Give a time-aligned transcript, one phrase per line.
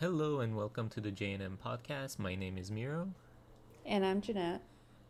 [0.00, 2.18] Hello and welcome to the J&M podcast.
[2.18, 3.10] My name is Miro,
[3.84, 4.62] And I'm Jeanette.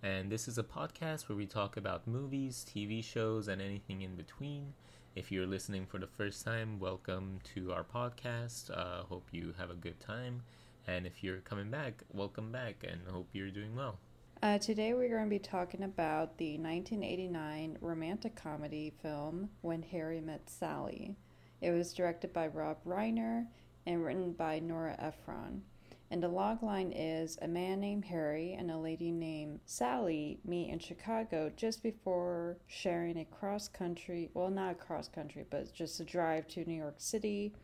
[0.02, 4.16] and this is a podcast where we talk about movies, TV shows, and anything in
[4.16, 4.74] between.
[5.14, 8.76] If you're listening for the first time, welcome to our podcast.
[8.76, 10.42] Uh, hope you have a good time.
[10.88, 13.96] And if you're coming back, welcome back and hope you're doing well.
[14.42, 20.20] Uh, today we're going to be talking about the 1989 romantic comedy film When Harry
[20.20, 21.14] Met Sally.
[21.60, 23.46] It was directed by Rob Reiner
[23.86, 25.62] and written by Nora Ephron.
[26.10, 30.80] And the logline is a man named Harry and a lady named Sally meet in
[30.80, 36.04] Chicago just before sharing a cross country, well, not a cross country, but just a
[36.04, 37.54] drive to New York City.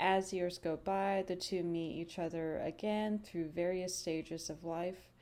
[0.00, 5.12] As years go by, the two meet each other again through various stages of life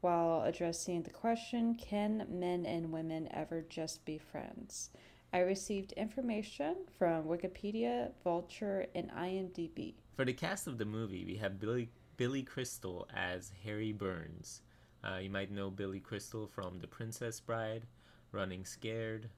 [0.00, 4.90] while addressing the question can men and women ever just be friends?
[5.32, 9.94] I received information from Wikipedia, Vulture, and IMDb.
[10.16, 14.62] For the cast of the movie, we have Billy Billy Crystal as Harry Burns.
[15.02, 17.86] Uh, you might know Billy Crystal from The Princess Bride,
[18.32, 19.30] Running Scared,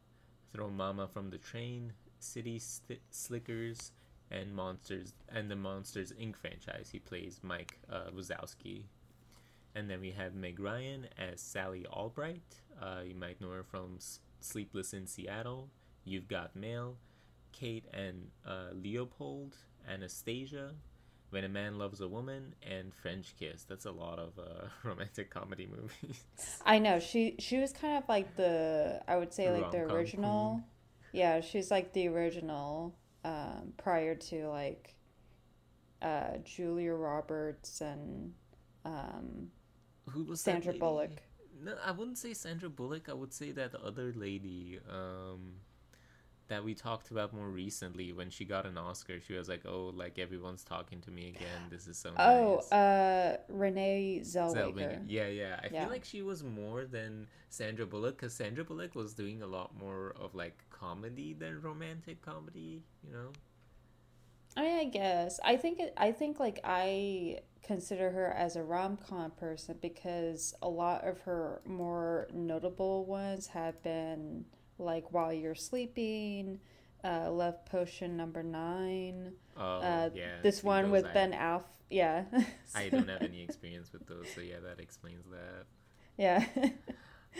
[0.52, 3.92] Throw Mama from the Train, City St- Slickers,
[4.30, 6.36] and Monsters and the Monsters Inc.
[6.36, 6.88] franchise.
[6.90, 8.84] He plays Mike uh, Wazowski.
[9.74, 12.56] And then we have Meg Ryan as Sally Albright.
[12.80, 15.68] Uh, you might know her from S- Sleepless in Seattle,
[16.04, 16.96] You've Got Mail,
[17.52, 19.56] Kate and uh, Leopold,
[19.88, 20.72] Anastasia,
[21.30, 23.64] When a Man Loves a Woman, and French Kiss.
[23.64, 26.24] That's a lot of uh, romantic comedy movies.
[26.64, 29.96] I know she she was kind of like the I would say like the Rom-com
[29.96, 30.64] original.
[31.12, 34.94] Yeah, she's like the original um, prior to like
[36.00, 38.32] uh, Julia Roberts and
[38.84, 39.50] um,
[40.10, 40.72] Who was Sandra?
[40.72, 41.10] Bullock.
[41.62, 43.08] No, I wouldn't say Sandra Bullock.
[43.08, 45.52] I would say that other lady um,
[46.48, 49.20] that we talked about more recently when she got an Oscar.
[49.20, 51.68] She was like, "Oh, like everyone's talking to me again.
[51.70, 54.74] This is so Oh, nice." uh, Renee Zellweger.
[54.74, 55.00] Zellweger.
[55.06, 55.60] Yeah, yeah.
[55.62, 55.82] I Yeah.
[55.82, 59.74] feel like she was more than Sandra Bullock because Sandra Bullock was doing a lot
[59.76, 62.82] more of like comedy than romantic comedy.
[63.04, 63.32] You know.
[64.56, 68.62] I mean, I guess I think it, I think like I consider her as a
[68.62, 74.44] rom com person because a lot of her more notable ones have been
[74.82, 76.58] like While You're Sleeping,
[77.04, 80.40] uh, Love Potion Number Nine, Oh uh, yeah.
[80.42, 81.64] this one with I- Ben Alf.
[81.90, 82.24] Yeah,
[82.74, 85.64] I don't have any experience with those, so yeah, that explains that.
[86.16, 86.44] yeah.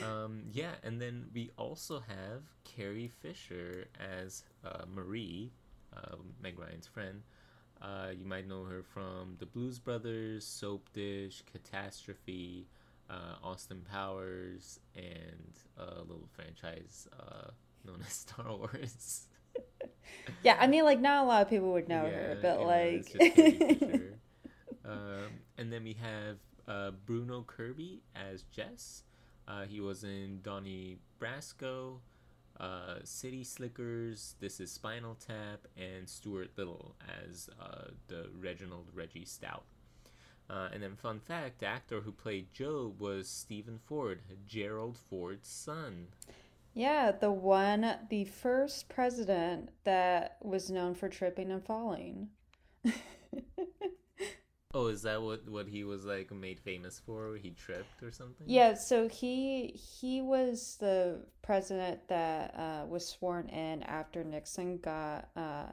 [0.03, 5.53] Um, yeah, and then we also have Carrie Fisher as uh, Marie,
[5.95, 7.23] uh, Meg Ryan's friend.
[7.81, 12.69] Uh, you might know her from The Blues Brothers, Soap Dish, Catastrophe,
[13.13, 17.51] uh, Austin Powers, and a little franchise uh,
[17.85, 19.27] known as Star Wars.
[20.43, 22.95] yeah, I mean, like not a lot of people would know her, but like.
[22.95, 24.19] it's just Carrie Fisher.
[24.85, 25.29] um,
[25.59, 29.05] and then we have uh, Bruno Kirby as Jess.
[29.47, 31.99] Uh, he was in Donnie Brasco,
[32.61, 36.95] uh, City Slickers, This Is Spinal Tap, and Stuart Little
[37.29, 39.65] as uh, the Reginald Reggie Stout.
[40.51, 45.49] Uh, and then, fun fact the actor who played Joe was Stephen Ford, Gerald Ford's
[45.49, 46.09] son.
[46.75, 52.29] Yeah, the one, the first president that was known for tripping and falling.
[54.75, 57.37] Oh, is that what, what he was like made famous for?
[57.37, 58.47] He tripped or something?
[58.49, 65.29] Yeah, so he he was the president that uh, was sworn in after Nixon got
[65.37, 65.67] uh,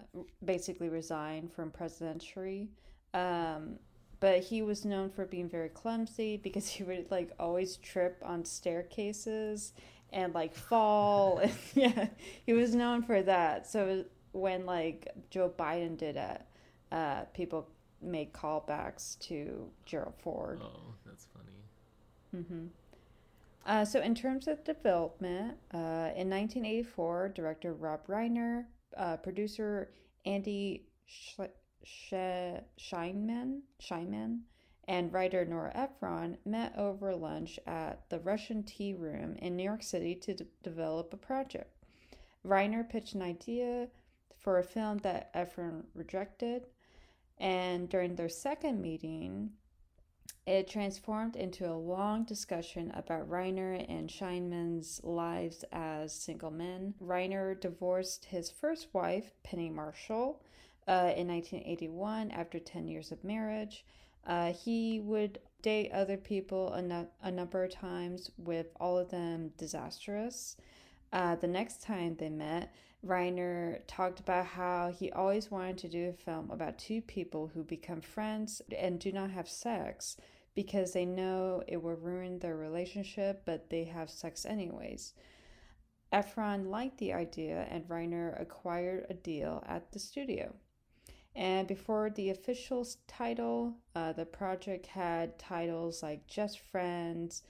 [0.43, 2.71] basically resigned from presidency.
[3.13, 3.79] Um,
[4.19, 8.45] but he was known for being very clumsy because he would like always trip on
[8.45, 9.73] staircases
[10.11, 11.39] and like fall.
[11.43, 12.07] and, yeah,
[12.45, 13.67] he was known for that.
[13.67, 16.41] So when like Joe Biden did it,
[16.91, 17.69] uh, people
[18.01, 20.59] made callbacks to Gerald Ford.
[20.61, 22.43] Oh, that's funny.
[22.45, 22.67] hmm
[23.65, 28.65] Uh, so, in terms of development, uh, in 1984, director Rob Reiner,
[28.97, 29.91] uh, producer
[30.25, 30.87] Andy
[31.83, 34.41] Sch- Scheinman, Scheinman,
[34.87, 39.83] and writer Nora Ephron met over lunch at the Russian Tea Room in New York
[39.83, 41.71] City to d- develop a project.
[42.45, 43.87] Reiner pitched an idea
[44.35, 46.67] for a film that Ephron rejected,
[47.37, 49.51] and during their second meeting,
[50.47, 56.95] it transformed into a long discussion about Reiner and Scheinman's lives as single men.
[56.99, 60.41] Reiner divorced his first wife, Penny Marshall,
[60.89, 63.85] uh, in 1981 after 10 years of marriage.
[64.25, 69.51] Uh, he would date other people a, a number of times, with all of them
[69.55, 70.57] disastrous.
[71.13, 72.73] Uh, the next time they met,
[73.05, 77.63] Reiner talked about how he always wanted to do a film about two people who
[77.63, 80.17] become friends and do not have sex
[80.55, 85.13] because they know it will ruin their relationship, but they have sex anyways.
[86.11, 90.53] Ephron liked the idea, and Reiner acquired a deal at the studio.
[91.39, 97.43] And before the official title, uh, the project had titles like Just Friends,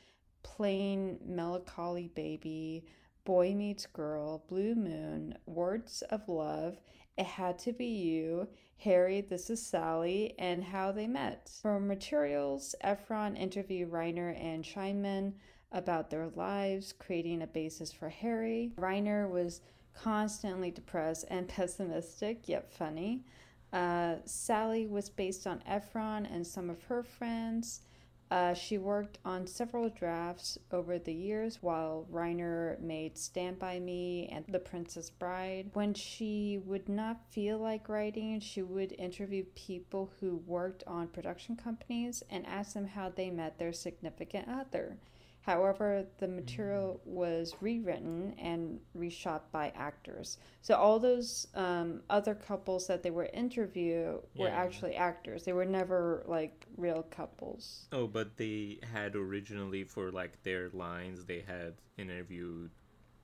[0.43, 2.85] Plain Melancholy Baby,
[3.25, 6.79] Boy Meets Girl, Blue Moon, Words of Love,
[7.17, 8.47] It Had to Be You,
[8.77, 11.49] Harry, This is Sally, and How They Met.
[11.59, 15.33] For materials, Ephron interviewed Reiner and Scheinman
[15.71, 18.71] about their lives, creating a basis for Harry.
[18.77, 19.61] Reiner was
[19.95, 23.23] constantly depressed and pessimistic, yet funny.
[23.71, 27.81] Uh, Sally was based on Ephron and some of her friends.
[28.31, 34.29] Uh, she worked on several drafts over the years while Reiner made Stand By Me
[34.31, 35.71] and The Princess Bride.
[35.73, 41.55] When she would not feel like writing, she would interview people who worked on production
[41.55, 44.97] companies and ask them how they met their significant other.
[45.41, 50.37] However, the material was rewritten and reshot by actors.
[50.61, 54.55] So all those um, other couples that they were interview were Yeah.
[54.55, 55.43] actually actors.
[55.45, 57.87] They were never like real couples.
[57.91, 62.71] Oh, but they had originally for like their lines, they had interviewed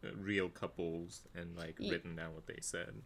[0.04, 3.02] uh, real couples and like written down what they said.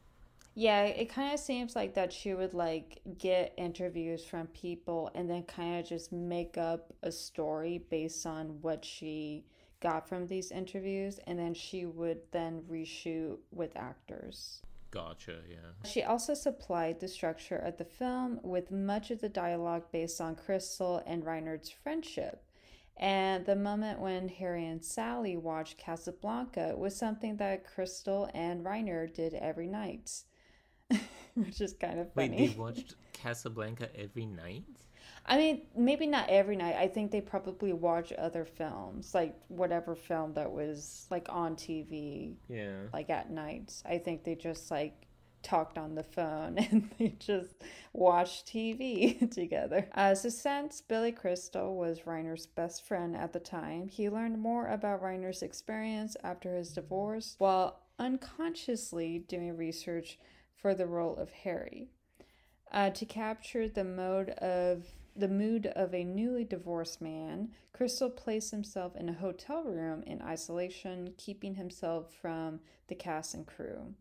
[0.59, 5.29] Yeah, it kind of seems like that she would like get interviews from people and
[5.29, 9.45] then kind of just make up a story based on what she
[9.79, 14.61] got from these interviews, and then she would then reshoot with actors.
[14.91, 15.37] Gotcha.
[15.49, 15.89] Yeah.
[15.89, 20.35] She also supplied the structure of the film with much of the dialogue based on
[20.35, 22.43] Crystal and Reiner's friendship.
[22.97, 29.07] And the moment when Harry and Sally watched Casablanca was something that Crystal and Reiner
[29.13, 30.23] did every night,
[31.35, 32.47] which is kind of Wait, funny.
[32.47, 34.63] they watched Casablanca every night?
[35.25, 36.75] I mean, maybe not every night.
[36.75, 42.35] I think they probably watch other films, like whatever film that was like on TV
[42.47, 42.77] Yeah.
[42.93, 43.73] like at night.
[43.85, 44.93] I think they just like
[45.43, 47.61] talked on the phone and they just
[47.93, 49.87] watched TV together.
[49.93, 54.67] Uh, so since Billy Crystal was Reiner's best friend at the time, he learned more
[54.67, 60.17] about Reiner's experience after his divorce while unconsciously doing research
[60.61, 61.89] for the role of Harry.
[62.71, 64.85] Uh, to capture the mode of
[65.15, 70.21] the mood of a newly divorced man, Crystal placed himself in a hotel room in
[70.21, 73.93] isolation, keeping himself from the cast and crew.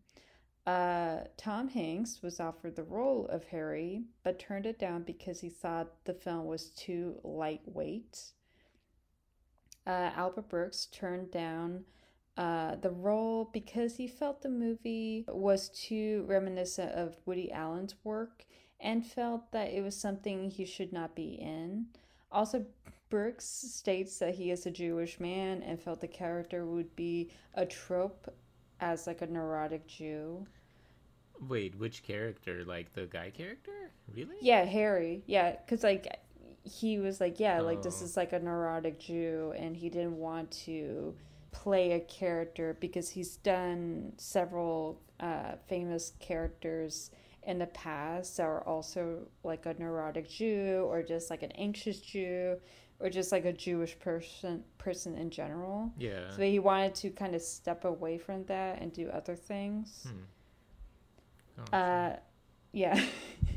[0.65, 5.49] Uh, Tom Hanks was offered the role of Harry, but turned it down because he
[5.49, 8.33] thought the film was too lightweight.
[9.87, 11.85] Uh, Albert Brooks turned down
[12.39, 18.45] uh, the role because he felt the movie was too reminiscent of Woody Allen's work
[18.79, 21.87] and felt that it was something he should not be in.
[22.31, 22.65] Also,
[23.09, 27.65] Brooks states that he is a Jewish man and felt the character would be a
[27.65, 28.33] trope
[28.79, 30.47] as like a neurotic Jew.
[31.49, 32.63] Wait, which character?
[32.63, 33.91] Like the guy character?
[34.15, 34.35] Really?
[34.41, 35.23] Yeah, Harry.
[35.25, 36.07] Yeah, because like
[36.63, 38.05] he was like, yeah, like this Oh.
[38.05, 41.15] is like a neurotic Jew, and he didn't want to
[41.51, 47.11] play a character because he's done several uh, famous characters
[47.43, 51.99] in the past that are also like a neurotic Jew or just like an anxious
[51.99, 52.57] Jew
[52.99, 55.91] or just like a Jewish person person in general.
[55.97, 56.29] Yeah.
[56.35, 60.07] So he wanted to kind of step away from that and do other things.
[60.07, 61.63] Hmm.
[61.71, 61.75] Gotcha.
[61.75, 62.19] Uh,
[62.71, 63.03] yeah.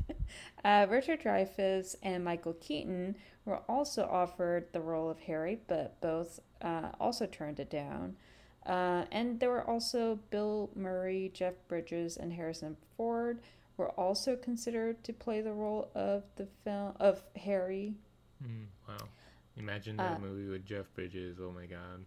[0.65, 6.41] uh, Richard Dreyfuss and Michael Keaton were also offered the role of Harry, but both
[6.61, 8.17] uh, also turned it down.
[8.65, 13.41] Uh, and there were also Bill Murray, Jeff Bridges, and Harrison Ford
[13.77, 17.95] were also considered to play the role of the film of Harry.
[18.41, 19.09] Hmm, wow.
[19.57, 21.39] Imagine that uh, movie with Jeff Bridges.
[21.41, 22.05] Oh my god.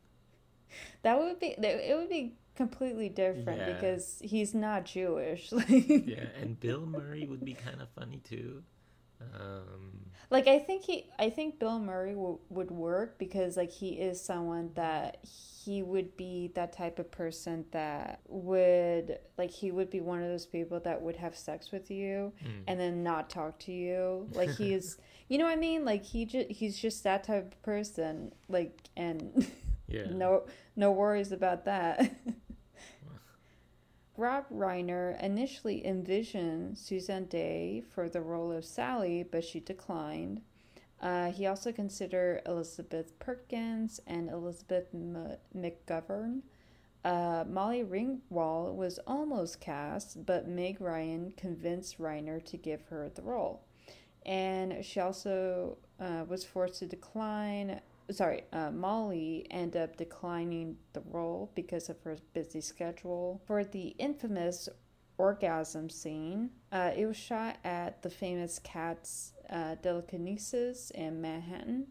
[1.03, 3.73] That would be it would be completely different Yeah.
[3.73, 5.51] because he's not Jewish.
[5.67, 8.63] Yeah, and Bill Murray would be kind of funny too.
[9.21, 9.91] Um,
[10.29, 14.23] Like I think he, I think Bill Murray w- would work because like he is
[14.23, 20.01] someone that he would be that type of person that would like he would be
[20.01, 22.61] one of those people that would have sex with you hmm.
[22.67, 24.27] and then not talk to you.
[24.33, 25.85] Like he is, you know what I mean?
[25.85, 28.31] Like he just he's just that type of person.
[28.49, 29.47] Like and
[29.87, 30.05] yeah.
[30.11, 30.45] no
[30.75, 32.15] no worries about that.
[34.17, 40.41] Rob Reiner initially envisioned Suzanne Day for the role of Sally, but she declined.
[41.01, 46.41] Uh, he also considered Elizabeth Perkins and Elizabeth M- McGovern.
[47.03, 53.21] Uh, Molly Ringwald was almost cast, but Meg Ryan convinced Reiner to give her the
[53.21, 53.61] role.
[54.25, 57.81] And she also uh, was forced to decline.
[58.11, 63.41] Sorry, uh, Molly ended up declining the role because of her busy schedule.
[63.45, 64.69] For the infamous
[65.17, 71.87] orgasm scene, uh, it was shot at the famous Katz uh, in Manhattan.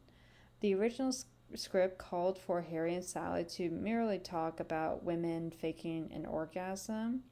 [0.60, 1.12] The original
[1.54, 7.22] script called for Harry and Sally to merely talk about women faking an orgasm.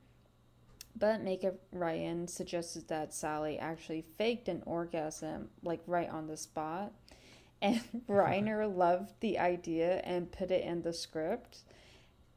[0.94, 6.92] But Meg Ryan suggested that Sally actually faked an orgasm, like right on the spot.
[7.62, 11.60] And Reiner loved the idea and put it in the script.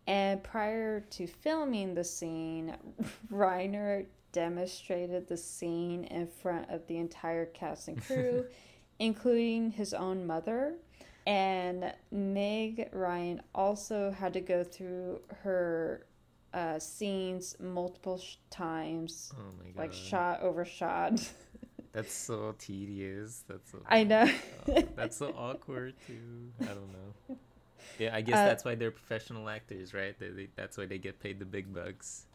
[0.07, 2.75] And prior to filming the scene,
[3.31, 8.45] Reiner demonstrated the scene in front of the entire cast and crew,
[8.99, 10.75] including his own mother.
[11.25, 16.05] And Meg Ryan also had to go through her
[16.53, 19.77] uh, scenes multiple sh- times, Oh my god.
[19.79, 21.19] like shot over shot.
[21.95, 23.43] That's so tedious.
[23.47, 23.79] That's so.
[23.87, 24.29] I know.
[24.67, 26.53] Oh, that's so awkward too.
[26.61, 27.15] I don't know.
[27.99, 30.19] Yeah, I guess Uh, that's why they're professional actors, right?
[30.19, 32.27] They, they, that's why they get paid the big bucks.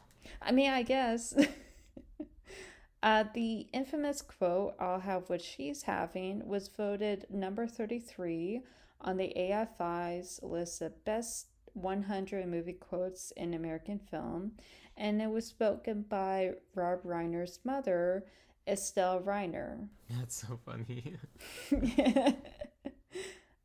[0.43, 1.35] I mean, I guess.
[3.03, 8.63] uh, the infamous quote, I'll have what she's having, was voted number 33
[9.01, 14.53] on the AFI's list of best 100 movie quotes in American film,
[14.97, 18.25] and it was spoken by Rob Reiner's mother,
[18.67, 19.89] Estelle Reiner.
[20.11, 21.17] That's so funny.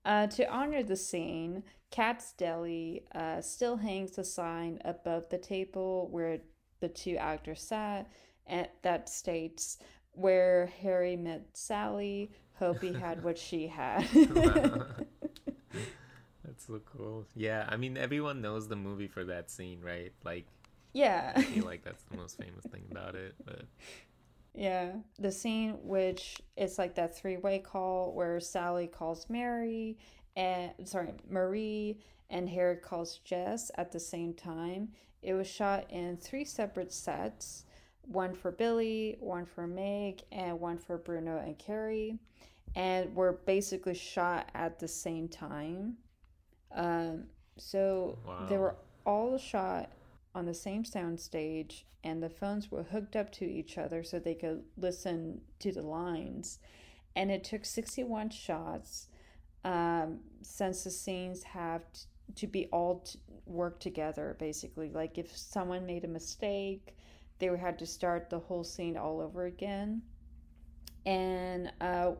[0.05, 6.07] uh, to honor the scene, Katz Deli uh, still hangs a sign above the table
[6.11, 6.39] where
[6.79, 8.11] the two actors sat
[8.47, 9.77] and that states,
[10.11, 14.07] Where Harry met Sally, hope he had what she had.
[16.43, 17.25] That's so cool.
[17.35, 20.13] Yeah, I mean everyone knows the movie for that scene, right?
[20.23, 20.45] Like
[20.93, 21.33] yeah.
[21.35, 23.35] I feel like that's the most famous thing about it.
[23.43, 23.63] But
[24.57, 29.97] Yeah, the scene which it's like that three-way call where Sally calls Mary
[30.35, 34.89] and sorry, Marie and Harry calls Jess at the same time.
[35.21, 37.65] It was shot in three separate sets,
[38.03, 42.19] one for Billy, one for Meg, and one for Bruno and Carrie,
[42.75, 45.97] and were basically shot at the same time.
[46.73, 47.25] Um,
[47.57, 48.17] so
[48.49, 49.89] they were all shot
[50.35, 54.19] on the same sound stage and the phones were hooked up to each other so
[54.19, 56.59] they could listen to the lines.
[57.15, 59.07] And it took 61 shots.
[59.63, 62.01] Um, since the scenes have t-
[62.35, 63.17] to be all t-
[63.79, 64.91] together basically.
[64.91, 66.95] Like if someone made a mistake
[67.39, 70.03] they have to start the whole scene all over again.
[71.05, 72.11] And uh,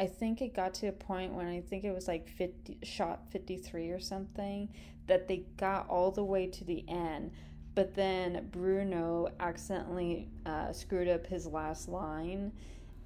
[0.00, 3.30] i think it got to a point when i think it was like 50 shot
[3.30, 4.68] 53 or something
[5.06, 7.32] that they got all the way to the end
[7.74, 12.52] but then bruno accidentally uh, screwed up his last line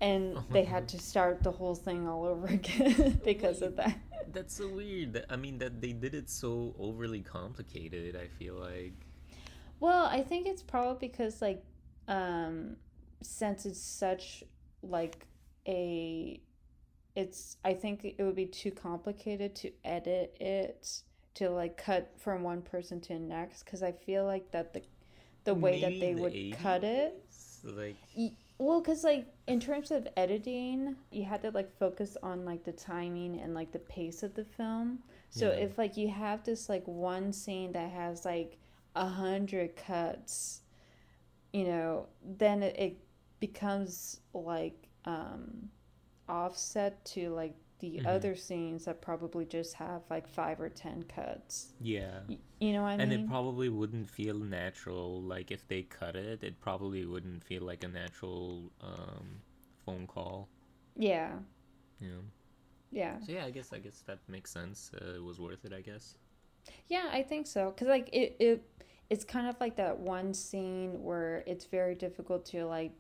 [0.01, 3.97] and they had to start the whole thing all over again because of that
[4.37, 5.25] that's so weird.
[5.31, 8.93] I mean that they did it so overly complicated, I feel like.
[9.81, 11.65] Well, I think it's probably because like
[12.07, 12.77] um
[13.23, 14.45] since it's such
[14.83, 15.27] like
[15.67, 16.41] a
[17.15, 21.03] it's I think it would be too complicated to edit it
[21.37, 24.83] to like cut from one person to the next cuz I feel like that the
[25.45, 27.23] the way that they the would cut it
[27.65, 27.97] Like
[28.59, 32.73] Well, because like in terms of editing, you had to like focus on like the
[32.73, 35.01] timing and like the pace of the film.
[35.31, 35.65] So Yeah.
[35.65, 38.59] if like you have this like one scene that has like
[38.95, 40.63] a hundred cuts,
[41.53, 42.99] you know, then it, it
[43.41, 45.71] becomes like um
[46.29, 48.07] offset to like the Mhm.
[48.07, 51.73] other scenes that probably just have like five or ten cuts.
[51.81, 52.21] yeah.
[52.29, 53.13] Y- You know what I and mean?
[53.13, 57.63] And it probably wouldn't feel natural like if they cut it it probably wouldn't feel
[57.63, 59.43] like a natural um
[59.85, 60.49] phone call
[60.97, 61.39] yeah,
[62.01, 62.23] Yeah.
[62.91, 63.19] yeah.
[63.21, 65.81] so yeah i guess i guess that makes sense uh, it was worth it i
[65.81, 66.17] guess
[66.89, 67.71] Yeah, I think so.
[67.73, 68.69] Cause like it, it,
[69.11, 72.93] it's kind of like that one scene where it's very difficult to like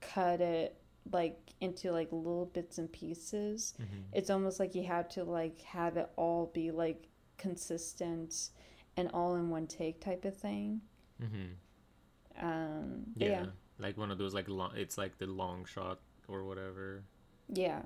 [0.00, 0.77] cut it
[1.12, 3.74] like into like little bits and pieces.
[3.80, 4.00] mm-hmm.
[4.12, 8.50] It's almost like you have to like have it all be like consistent
[8.96, 10.80] and all in one take type of thing.
[11.22, 12.46] Mm-hmm.
[12.46, 13.28] Um, Yeah.
[13.28, 13.46] yeah,
[13.78, 15.98] like one of those like long it's like the long shot
[16.28, 17.02] or whatever
[17.48, 17.82] yeah.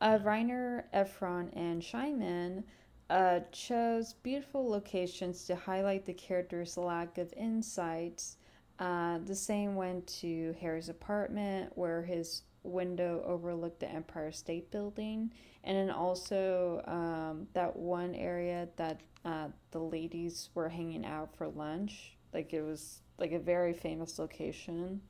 [0.00, 2.64] Uh, Reiner, Ephron, and Scheinman
[3.08, 8.24] uh, chose beautiful locations to highlight the character's lack of insight.
[8.78, 15.32] Uh, the same went to Harry's apartment, where his window overlooked the Empire State Building,
[15.64, 21.48] and then also um, that one area that uh, the ladies were hanging out for
[21.48, 22.16] lunch.
[22.32, 25.00] Like it was like a very famous location.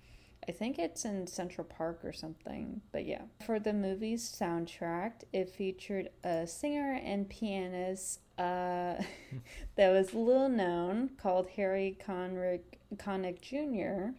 [0.49, 3.23] I think it's in Central Park or something, but yeah.
[3.47, 9.03] For the movie's soundtrack, it featured a singer and pianist uh,
[9.77, 12.61] that was little known called Harry Connick,
[12.97, 14.17] Connick Jr.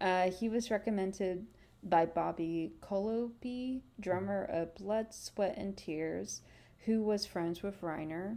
[0.00, 1.46] Uh, he was recommended
[1.82, 6.42] by Bobby Colomby, drummer of Blood, Sweat, and Tears,
[6.84, 8.36] who was friends with Reiner.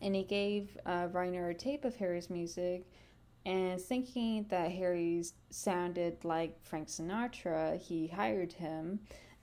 [0.00, 2.86] And he gave uh, Reiner a tape of Harry's music
[3.46, 9.00] and thinking that Harry sounded like Frank Sinatra, he hired him.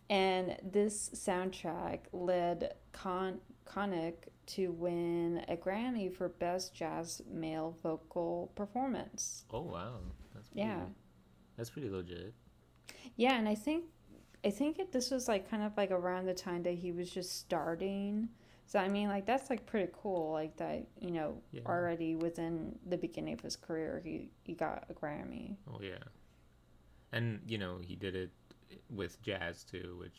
[0.10, 4.16] And this soundtrack led Con- Connick
[4.48, 9.45] to win a Grammy for Best Jazz Male Vocal Performance.
[9.51, 10.00] Oh wow,
[10.33, 10.81] that's pretty, yeah,
[11.57, 12.33] that's pretty legit.
[13.15, 13.86] Yeah, and I think
[14.45, 17.10] I think it, this was like kind of like around the time that he was
[17.10, 18.29] just starting
[18.71, 20.31] so I mean, like that's like pretty cool.
[20.31, 21.63] Like that, you know, yeah.
[21.65, 25.57] already within the beginning of his career, he he got a Grammy.
[25.69, 26.05] Oh yeah,
[27.12, 28.31] and you know he did it
[28.89, 30.15] with jazz too, which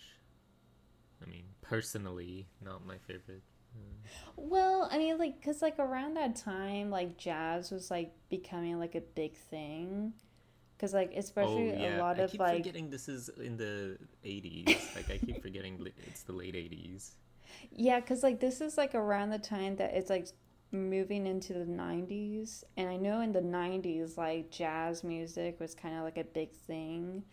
[1.23, 3.43] I mean, personally, not my favorite.
[4.37, 8.95] Well, I mean, like, cause like around that time, like jazz was like becoming like
[8.95, 10.15] a big thing.
[10.79, 11.99] Cause like especially oh, yeah.
[11.99, 14.67] a lot I of keep like forgetting this is in the eighties.
[14.97, 17.15] like I keep forgetting it's the late eighties.
[17.71, 20.27] Yeah, because like this is like around the time that it's like
[20.73, 22.65] moving into the 90s.
[22.77, 26.53] And I know in the 90s, like jazz music was kind of like a big
[26.53, 27.25] thing.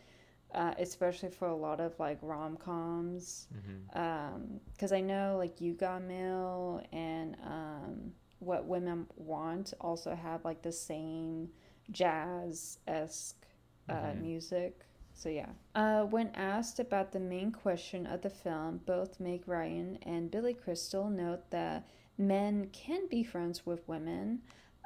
[0.51, 4.93] Uh, especially for a lot of like rom coms, because mm-hmm.
[4.93, 10.63] um, I know like You Got Mail and um, What Women Want also have like
[10.63, 11.49] the same
[11.91, 13.45] jazz esque
[13.89, 14.21] uh, mm-hmm.
[14.23, 14.81] music.
[15.13, 15.49] So yeah.
[15.75, 20.55] Uh, when asked about the main question of the film, both Meg Ryan and Billy
[20.55, 21.87] Crystal note that
[22.17, 24.39] men can be friends with women.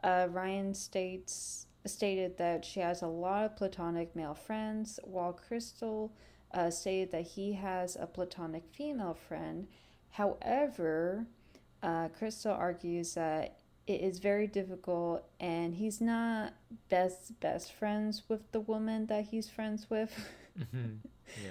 [0.04, 6.12] Uh, Ryan states stated that she has a lot of platonic male friends, while Crystal
[6.54, 9.68] uh, stated that he has a platonic female friend.
[10.12, 11.26] However,
[11.82, 16.54] uh, Crystal argues that it is very difficult and he's not
[16.90, 20.96] best best friends with the woman that he's friends with mm-hmm.
[21.44, 21.50] yeah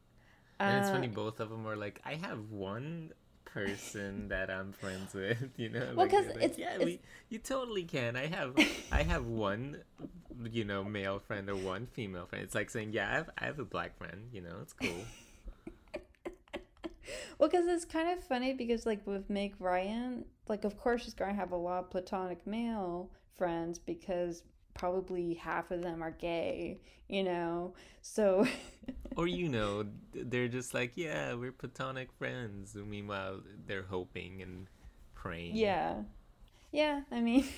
[0.60, 3.12] and it's funny uh, both of them are like i have one
[3.54, 6.84] person that i'm friends with you know well, because like, it's, yeah it's...
[6.84, 8.16] We, you totally can.
[8.16, 8.56] I have
[8.90, 9.78] i have one
[10.50, 12.44] you know male friend or one female friend.
[12.44, 14.90] It's like saying yeah i have, I have a black friend you know it's cool.
[17.38, 21.14] Well, because it's kind of funny because, like, with Meg Ryan, like, of course, she's
[21.14, 24.42] going to have a lot of platonic male friends because
[24.74, 27.74] probably half of them are gay, you know?
[28.02, 28.46] So.
[29.16, 32.74] or, you know, they're just like, yeah, we're platonic friends.
[32.74, 34.66] Meanwhile, they're hoping and
[35.14, 35.56] praying.
[35.56, 36.02] Yeah.
[36.72, 37.44] Yeah, I mean.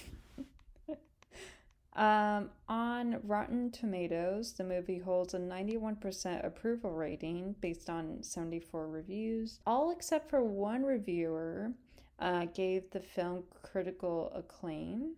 [1.96, 9.61] Um, on Rotten Tomatoes, the movie holds a 91% approval rating based on 74 reviews.
[9.66, 11.72] All except for one reviewer
[12.18, 15.14] uh, gave the film critical acclaim.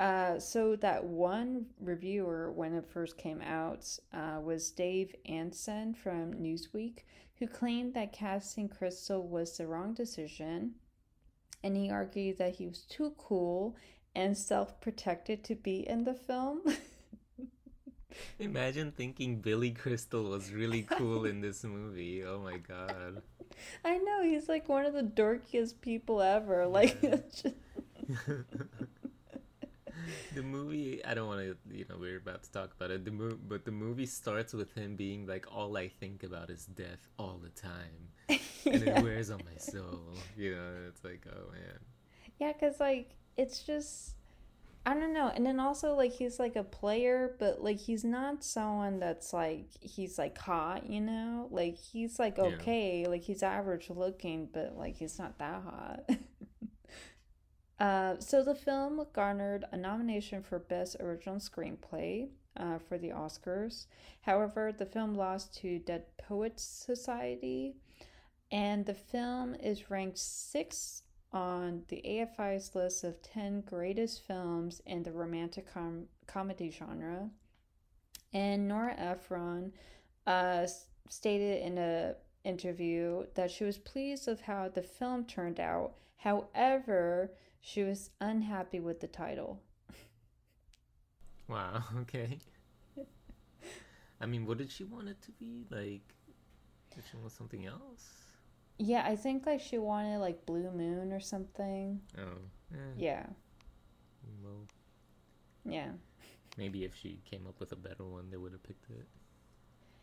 [0.00, 6.32] Uh, so that one reviewer, when it first came out, uh, was Dave Ansen from
[6.32, 7.00] Newsweek,
[7.38, 10.72] who claimed that casting Crystal was the wrong decision,
[11.62, 13.76] and he argued that he was too cool
[14.14, 16.62] and self protected to be in the film.
[18.38, 22.24] Imagine thinking Billy Crystal was really cool in this movie.
[22.24, 23.20] Oh my god.
[23.84, 26.66] I know, he's like one of the dorkiest people ever.
[26.66, 27.18] Like, yeah.
[30.34, 33.04] the movie, I don't want to, you know, we're about to talk about it.
[33.04, 36.66] The mo- but the movie starts with him being like, all I think about is
[36.66, 38.08] death all the time.
[38.66, 38.98] And yeah.
[38.98, 40.00] it wears on my soul.
[40.36, 41.78] You know, it's like, oh man.
[42.38, 44.16] Yeah, because, like, it's just
[44.86, 45.30] I don't know.
[45.34, 49.66] And then also like he's like a player, but like he's not someone that's like
[49.80, 51.48] he's like hot, you know?
[51.50, 53.08] Like he's like okay, yeah.
[53.08, 56.08] like he's average looking, but like he's not that hot.
[57.80, 63.86] uh so the film garnered a nomination for best original screenplay uh, for the Oscars.
[64.22, 67.76] However, the film lost to Dead Poets Society,
[68.50, 75.02] and the film is ranked sixth on the AFI's list of 10 greatest films in
[75.02, 77.30] the romantic com- comedy genre.
[78.32, 79.72] And Nora Ephron
[80.26, 80.66] uh,
[81.08, 82.14] stated in an
[82.44, 85.92] interview that she was pleased with how the film turned out.
[86.16, 89.60] However, she was unhappy with the title.
[91.48, 92.38] Wow, okay.
[94.20, 95.64] I mean, what did she want it to be?
[95.70, 96.02] Like,
[96.94, 98.04] did she want something else?
[98.78, 102.00] Yeah, I think like she wanted like Blue Moon or something.
[102.18, 102.38] Oh,
[102.72, 103.26] eh, Yeah,
[104.42, 104.66] well,
[105.64, 105.90] yeah,
[106.56, 109.06] maybe if she came up with a better one, they would have picked it.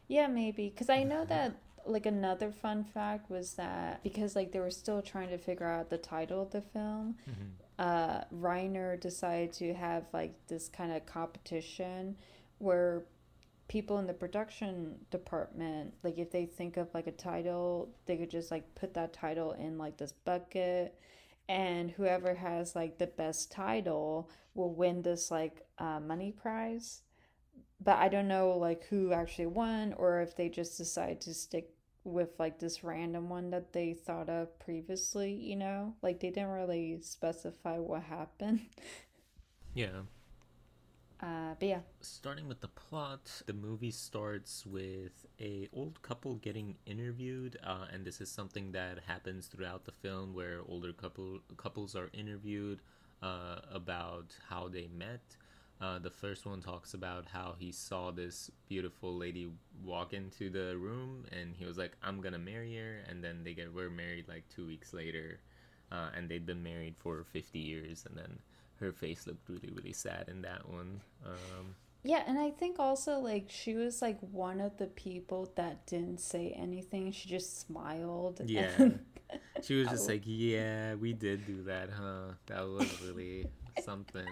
[0.07, 0.69] Yeah, maybe.
[0.69, 5.01] Because I know that like another fun fact was that because like they were still
[5.01, 7.43] trying to figure out the title of the film, Mm-hmm.
[7.79, 12.17] uh, Reiner decided to have like this kind of competition
[12.59, 13.03] where
[13.67, 18.29] people in the production department, like if they think of like a title, they could
[18.31, 20.95] just like put that title in like this bucket,
[21.49, 27.01] and whoever has like the best title will win this like uh, money prize.
[27.79, 31.69] But I don't know like who actually won or if they just decide to stick
[32.03, 35.93] with like this random one that they thought of previously, you know?
[36.01, 38.61] Like they didn't really specify what happened.
[39.73, 39.89] Yeah.
[41.19, 41.79] Uh, but yeah.
[42.01, 48.05] Starting with the plot, the movie starts with a old couple getting interviewed, uh, and
[48.05, 52.81] this is something that happens throughout the film, where older couple couples are interviewed
[53.23, 55.35] uh, about how they met.
[55.79, 59.47] Uh, the first one talks about how he saw this beautiful lady
[59.83, 63.53] walk into the room, and he was like, "I'm gonna marry her," and then they
[63.53, 65.39] get were married like two weeks later,
[65.91, 68.39] uh, and they'd been married for 50 years, and then
[68.79, 71.01] her face looked really really sad in that one.
[71.25, 75.85] Um, Yeah, and I think also like she was like one of the people that
[75.85, 77.11] didn't say anything.
[77.11, 78.41] She just smiled.
[78.45, 78.71] Yeah.
[78.79, 78.99] and-
[79.61, 82.33] She was just like, "Yeah, we did do that, huh?
[82.47, 83.45] That was really
[83.83, 84.27] something."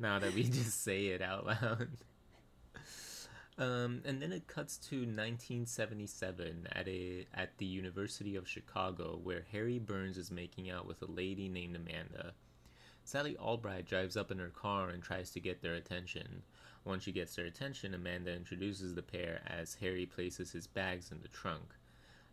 [0.00, 1.88] Now that we just say it out loud.
[3.58, 9.44] Um, and then it cuts to 1977 at a at the University of Chicago, where
[9.52, 12.32] Harry Burns is making out with a lady named Amanda.
[13.04, 16.42] Sally Albright drives up in her car and tries to get their attention.
[16.84, 21.20] Once she gets their attention, Amanda introduces the pair as Harry places his bags in
[21.20, 21.74] the trunk.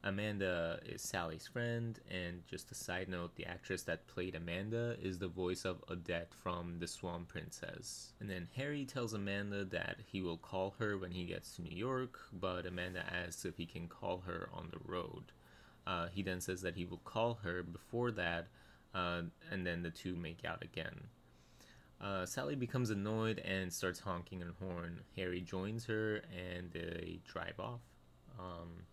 [0.03, 5.17] Amanda is Sally's friend, and just a side note, the actress that played Amanda is
[5.17, 8.13] the voice of Odette from The Swan Princess.
[8.19, 11.75] And then Harry tells Amanda that he will call her when he gets to New
[11.75, 15.31] York, but Amanda asks if he can call her on the road.
[15.85, 18.47] Uh, he then says that he will call her before that,
[18.93, 21.07] uh, and then the two make out again.
[21.99, 25.01] Uh, Sally becomes annoyed and starts honking her horn.
[25.15, 27.81] Harry joins her and they drive off.
[28.39, 28.83] Um,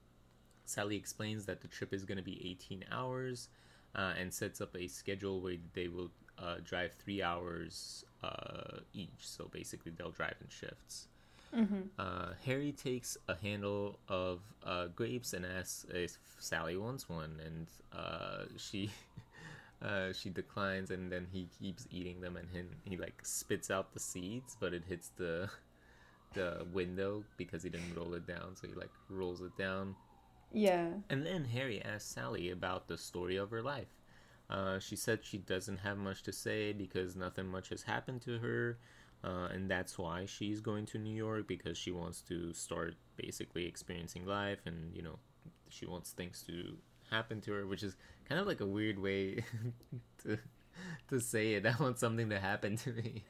[0.65, 3.49] Sally explains that the trip is going to be 18 hours
[3.95, 9.11] uh, and sets up a schedule where they will uh, drive three hours uh, each.
[9.21, 11.09] So basically, they'll drive in shifts.
[11.55, 11.89] Mhm.
[11.99, 17.67] Uh, Harry takes a handle of uh, grapes and asks if Sally wants one, and
[17.93, 18.91] uh, she
[19.83, 23.93] uh, she declines, and then he keeps eating them, and he, he like spits out
[23.95, 25.49] the seeds, but it hits the
[26.35, 29.95] the window because he didn't roll it down, so he like rolls it down.
[30.55, 30.89] Yeah.
[31.11, 33.89] And then Harry asks Sally about the story of her life.
[34.49, 38.39] Uh, she said she doesn't have much to say because nothing much has happened to
[38.39, 38.79] her,
[39.25, 43.67] uh, and that's why she's going to New York because she wants to start basically
[43.67, 45.19] experiencing life, and you know,
[45.71, 46.77] she wants things to
[47.11, 47.97] happen to her, which is
[48.29, 49.45] kind of like a weird way
[50.23, 50.39] to
[51.09, 51.67] to say it.
[51.67, 53.25] I want something to happen to me.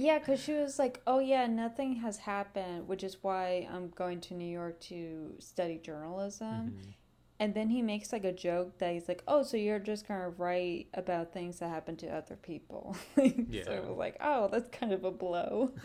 [0.00, 4.20] Yeah, because she was like, oh, yeah, nothing has happened, which is why I'm going
[4.22, 6.70] to New York to study journalism.
[6.78, 6.94] Mhm.
[7.40, 10.20] And then he makes like a joke that he's like, oh, so you're just going
[10.20, 12.96] to write about things that happen to other people.
[13.16, 13.70] So Yeah.
[13.70, 15.72] it was like, oh, that's kind of a blow.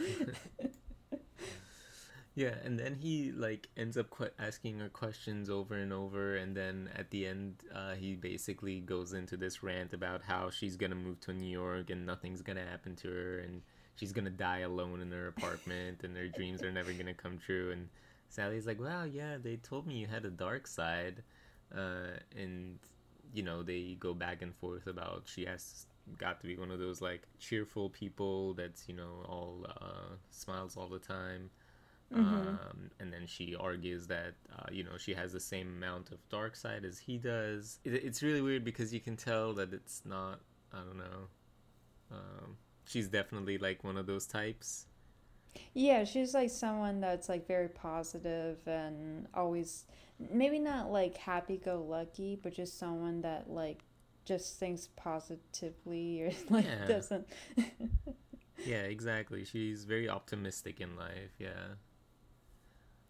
[2.35, 6.57] Yeah, and then he like ends up que- asking her questions over and over, and
[6.57, 10.95] then at the end, uh, he basically goes into this rant about how she's gonna
[10.95, 13.61] move to New York and nothing's gonna happen to her, and
[13.95, 17.71] she's gonna die alone in her apartment, and her dreams are never gonna come true.
[17.71, 17.89] And
[18.29, 21.23] Sally's like, "Well, yeah, they told me you had a dark side,"
[21.75, 22.79] uh, and
[23.33, 26.79] you know they go back and forth about she has got to be one of
[26.79, 31.49] those like cheerful people that's you know all uh, smiles all the time.
[32.15, 36.17] Um, and then she argues that uh, you know she has the same amount of
[36.29, 37.79] dark side as he does.
[37.83, 40.39] It, it's really weird because you can tell that it's not.
[40.71, 41.27] I don't know.
[42.11, 44.85] Um, she's definitely like one of those types.
[45.73, 49.85] Yeah, she's like someone that's like very positive and always
[50.31, 53.79] maybe not like happy go lucky, but just someone that like
[54.25, 56.85] just thinks positively or like Yeah.
[56.87, 57.27] doesn't
[58.65, 59.43] Yeah, exactly.
[59.45, 61.31] She's very optimistic in life.
[61.39, 61.75] Yeah.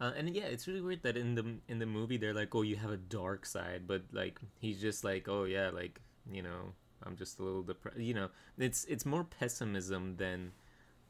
[0.01, 2.61] Uh, and yeah, it's really weird that in the in the movie they're like, "Oh,
[2.63, 6.73] you have a dark side," but like he's just like, "Oh yeah, like you know,
[7.05, 10.51] I'm just a little depressed." You know, it's it's more pessimism than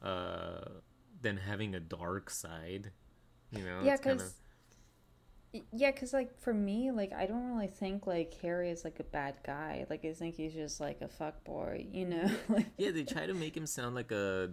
[0.02, 0.80] uh
[1.20, 2.90] than having a dark side.
[3.50, 4.34] You know, yeah, it's kinda- because
[5.72, 9.04] yeah, because like for me, like I don't really think like Harry is like a
[9.04, 9.86] bad guy.
[9.88, 12.28] Like I think he's just like a fuck boy, you know?
[12.48, 14.50] like yeah, they try to make him sound like a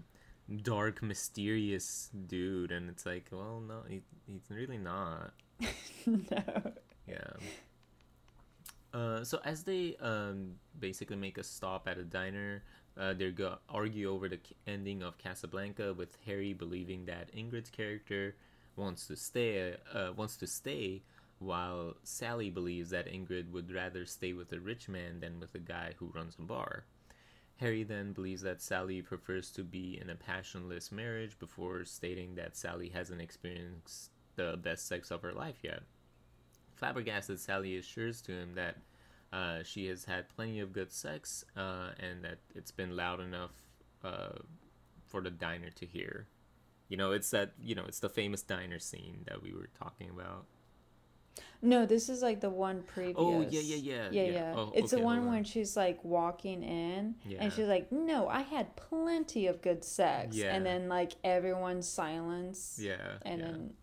[0.61, 5.33] dark, mysterious dude, and it's like, well, no, he, he's really not.
[6.05, 6.43] no.
[7.07, 7.33] Yeah.
[8.93, 12.63] Uh, so as they um, basically make a stop at a diner,
[12.97, 18.35] uh, they go argue over the ending of Casablanca, with Harry believing that Ingrid's character
[18.75, 21.03] wants to stay, uh, wants to stay,
[21.39, 25.59] while Sally believes that Ingrid would rather stay with a rich man than with a
[25.59, 26.85] guy who runs a bar.
[27.57, 32.57] Harry then believes that Sally prefers to be in a passionless marriage before stating that
[32.57, 35.83] Sally hasn't experienced the best sex of her life yet.
[36.81, 38.77] Flabbergasted, Sally assures to him that
[39.31, 43.51] uh, she has had plenty of good sex uh, and that it's been loud enough
[44.03, 44.39] uh,
[45.05, 46.25] for the diner to hear.
[46.89, 50.09] You know, it's that you know, it's the famous diner scene that we were talking
[50.09, 50.45] about.
[51.61, 53.15] No, this is like the one previous.
[53.19, 54.53] Oh yeah, yeah, yeah, Yeah, yeah.
[54.57, 57.37] Oh, it's okay, the one when she's like walking in Yeah.
[57.43, 60.35] and she's like, No, I had plenty of good sex.
[60.35, 60.55] Yeah.
[60.55, 63.45] And then like everyone's silence Yeah, and yeah.
[63.45, 63.73] then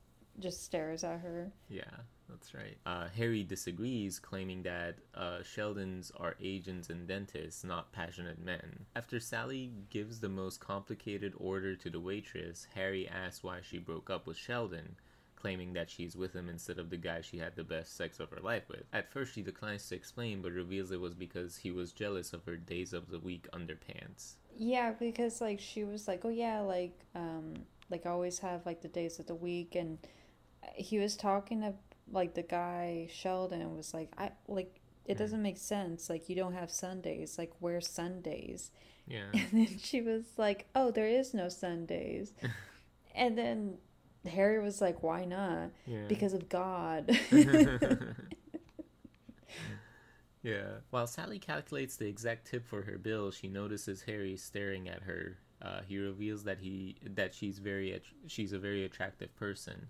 [0.40, 1.52] just stares at her.
[1.68, 1.84] Yeah,
[2.28, 2.76] that's right.
[2.84, 8.86] Uh, Harry disagrees, claiming that uh, Sheldons are agents and dentists, not passionate men.
[8.94, 14.10] After Sally gives the most complicated order to the waitress, Harry asks why she broke
[14.10, 14.96] up with Sheldon,
[15.36, 18.30] claiming that she's with him instead of the guy she had the best sex of
[18.30, 18.84] her life with.
[18.92, 22.44] At first, she declines to explain, but reveals it was because he was jealous of
[22.44, 24.34] her days of the week underpants.
[24.56, 27.54] Yeah, because like she was like, Oh yeah, like um
[27.90, 29.98] like I always have like the days of the week and
[30.74, 31.74] he was talking to
[32.12, 35.18] like the guy Sheldon was like I like it Mm.
[35.18, 36.10] doesn't make sense.
[36.10, 37.38] Like you don't have Sundays.
[37.38, 38.70] Like where's Sundays?
[39.06, 39.24] Yeah.
[39.32, 42.32] And then she was like, "Oh, there is no Sundays."
[43.14, 43.78] and then
[44.26, 46.04] Harry was like, "Why not?" yeah.
[46.08, 47.10] Because of God.
[50.42, 50.78] yeah.
[50.90, 55.38] While Sally calculates the exact tip for her bill, she notices Harry staring at her.
[55.60, 59.88] Uh, he reveals that he that she's very she's a very attractive person.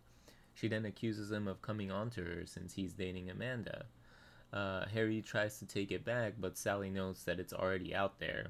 [0.59, 3.87] She then accuses him of coming on to her since he's dating Amanda.
[4.53, 8.49] Uh, Harry tries to take it back, but Sally notes that it's already out there.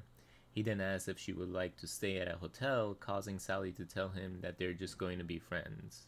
[0.49, 3.85] He then asks if she would like to stay at a hotel, causing Sally to
[3.85, 6.07] tell him that they're just going to be friends.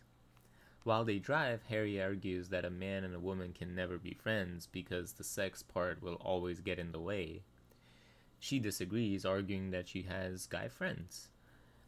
[0.83, 4.65] While they drive, Harry argues that a man and a woman can never be friends
[4.65, 7.43] because the sex part will always get in the way.
[8.39, 11.29] She disagrees, arguing that she has guy friends.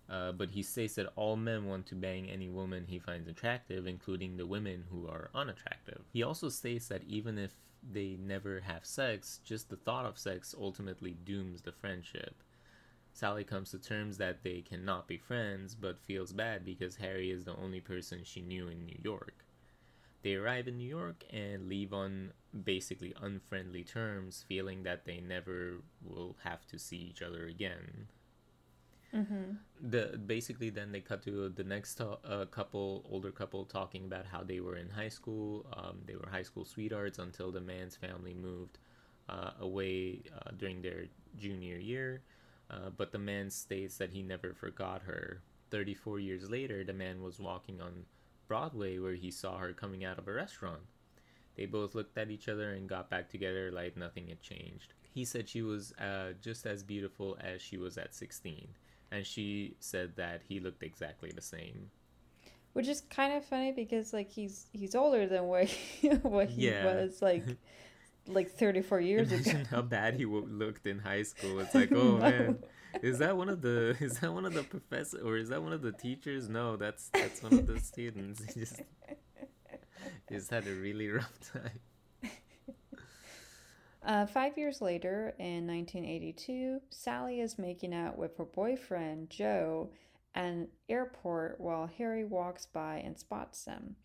[0.09, 3.87] Uh, but he states that all men want to bang any woman he finds attractive,
[3.87, 6.01] including the women who are unattractive.
[6.11, 7.51] He also states that even if
[7.91, 12.35] they never have sex, just the thought of sex ultimately dooms the friendship.
[13.13, 17.45] Sally comes to terms that they cannot be friends, but feels bad because Harry is
[17.45, 19.45] the only person she knew in New York.
[20.23, 22.31] They arrive in New York and leave on
[22.63, 28.07] basically unfriendly terms, feeling that they never will have to see each other again.
[29.13, 34.05] Hmm The basically then they cut to the next to- uh, couple, older couple, talking
[34.05, 35.65] about how they were in high school.
[35.73, 38.77] Um, they were high school sweethearts until the man's family moved
[39.29, 41.05] uh, away uh, during their
[41.37, 42.21] junior year.
[42.69, 45.41] Uh, but the man states that he never forgot her.
[45.69, 48.05] 34 years later, the man was walking on
[48.47, 50.81] Broadway where he saw her coming out of a restaurant.
[51.55, 54.93] They both looked at each other and got back together like nothing had changed.
[55.11, 58.69] He said she was uh, just as beautiful as she was at 16,
[59.13, 61.91] and she said that he looked exactly the same.
[62.73, 66.67] Which is kind of funny because like he's he's older than what he, what he
[66.69, 66.83] Yeah.
[66.85, 67.45] was like
[68.27, 69.63] like 34 years ago.
[69.69, 71.59] How bad he wo- looked in high school.
[71.59, 72.29] It's like, oh No.
[72.29, 72.57] man,
[73.03, 75.73] is that one of the is that one of the professor or is that one
[75.73, 76.49] of the teachers?
[76.49, 78.41] No, that's that's one of the students.
[78.53, 78.81] He just
[80.29, 81.79] he just had a really rough time.
[84.05, 89.91] Uh, five years later, in 1982, Sally is making out with her boyfriend, Joe,
[90.35, 93.95] at an airport while Harry walks by and spots them.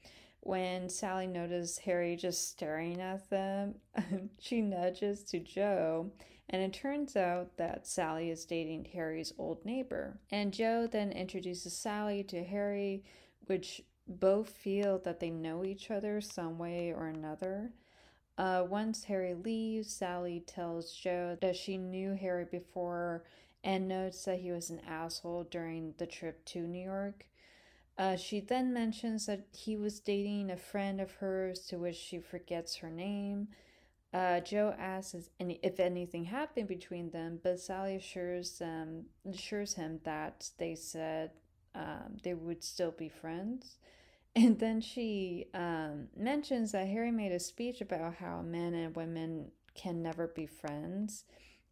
[0.41, 3.75] When Sally notices Harry just staring at them,
[4.39, 6.13] she nudges to Joe,
[6.49, 10.21] and it turns out that Sally is dating Harry's old neighbor.
[10.31, 13.03] And Joe then introduces Sally to Harry,
[13.47, 17.73] which both feel that they know each other some way or another.
[18.39, 23.25] Uh, once Harry leaves, Sally tells Joe that she knew Harry before
[23.65, 27.27] and notes that he was an asshole during the trip to New York.
[27.99, 32.21] Uh, she then mentions that he was dating a friend of hers, to which she
[32.21, 33.49] forgets her name.
[34.15, 39.75] Uh, Joe asks if, any, if anything happened between them, but Sally assures them assures
[39.75, 41.33] him that they said
[41.75, 43.79] um, they would still be friends.
[44.39, 49.51] And then she um, mentions that Harry made a speech about how men and women
[49.75, 51.25] can never be friends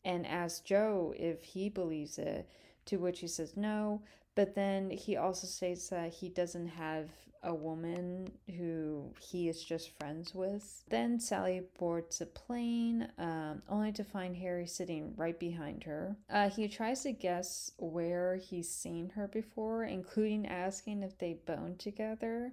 [0.05, 2.49] and asks Joe if he believes it,
[2.87, 4.03] to which he says no.
[4.35, 7.09] But then he also states that he doesn't have
[7.43, 10.83] a woman who he is just friends with.
[10.89, 16.17] Then Sally boards a plane, um, only to find Harry sitting right behind her.
[16.31, 21.79] Uh, he tries to guess where he's seen her before, including asking if they boned
[21.79, 22.53] together.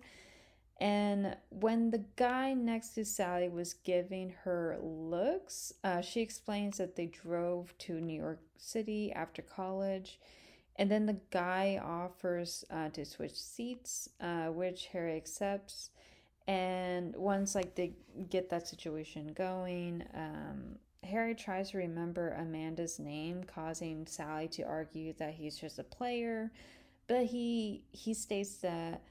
[0.79, 6.95] And when the guy next to Sally was giving her looks, uh, she explains that
[6.95, 10.19] they drove to New York City after college
[10.75, 15.91] and then the guy offers uh, to switch seats, uh, which Harry accepts.
[16.47, 17.93] And once like they
[18.29, 25.13] get that situation going, um, Harry tries to remember Amanda's name, causing Sally to argue
[25.19, 26.51] that he's just a player.
[27.07, 29.01] But he he states that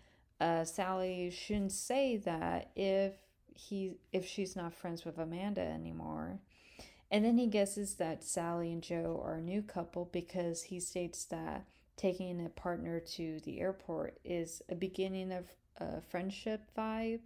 [0.41, 3.13] uh, Sally shouldn't say that if
[3.55, 6.41] he if she's not friends with Amanda anymore.
[7.13, 11.27] And then he guesses that Sally and Joe are a new couple because he states
[11.27, 15.45] that taking a partner to the airport is a beginning of
[15.77, 17.21] a friendship vibe.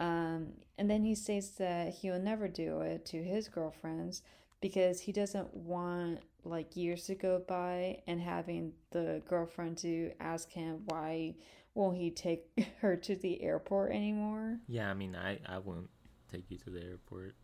[0.00, 4.22] Um, and then he states that he will never do it to his girlfriends
[4.60, 10.50] because he doesn't want like years to go by and having the girlfriend to ask
[10.50, 11.36] him why
[11.74, 12.46] won't he take
[12.80, 14.58] her to the airport anymore.
[14.66, 15.88] Yeah, I mean, I I won't
[16.32, 17.36] take you to the airport.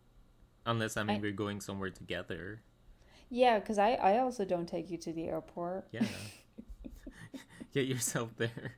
[0.67, 2.61] Unless I mean I, we're going somewhere together.
[3.31, 5.87] Yeah, because I I also don't take you to the airport.
[5.93, 6.05] Yeah.
[7.75, 8.77] Get yourself there.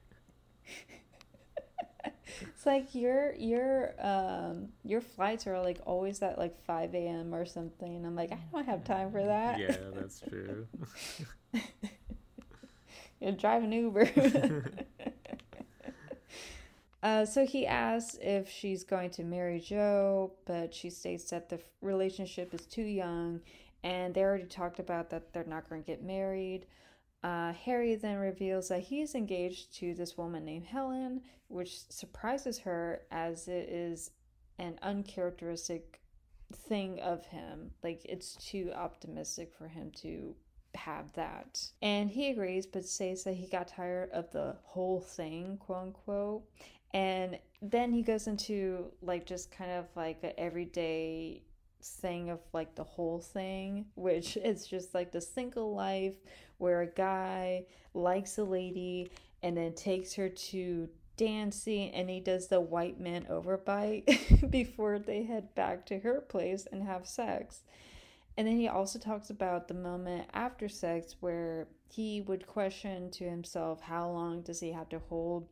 [2.04, 7.34] it's like your your um your flights are like always at like five a.m.
[7.34, 8.04] or something.
[8.04, 9.58] I'm like I don't have time for that.
[9.58, 10.66] Yeah, that's true.
[13.20, 14.64] you drive an Uber.
[17.02, 21.58] Uh, so he asks if she's going to marry Joe, but she states that the
[21.80, 23.40] relationship is too young
[23.82, 26.66] and they already talked about that they're not going to get married.
[27.24, 33.02] Uh, Harry then reveals that he's engaged to this woman named Helen, which surprises her
[33.10, 34.10] as it is
[34.58, 36.00] an uncharacteristic
[36.52, 37.70] thing of him.
[37.82, 40.34] Like, it's too optimistic for him to
[40.74, 41.64] have that.
[41.80, 46.44] And he agrees, but says that he got tired of the whole thing, quote unquote,
[46.94, 51.42] and then he goes into like just kind of like an everyday
[51.82, 56.16] thing of like the whole thing, which is just like the single life
[56.58, 59.10] where a guy likes a lady
[59.42, 65.22] and then takes her to dancing and he does the white man overbite before they
[65.22, 67.62] head back to her place and have sex.
[68.36, 73.28] And then he also talks about the moment after sex where he would question to
[73.28, 75.48] himself how long does he have to hold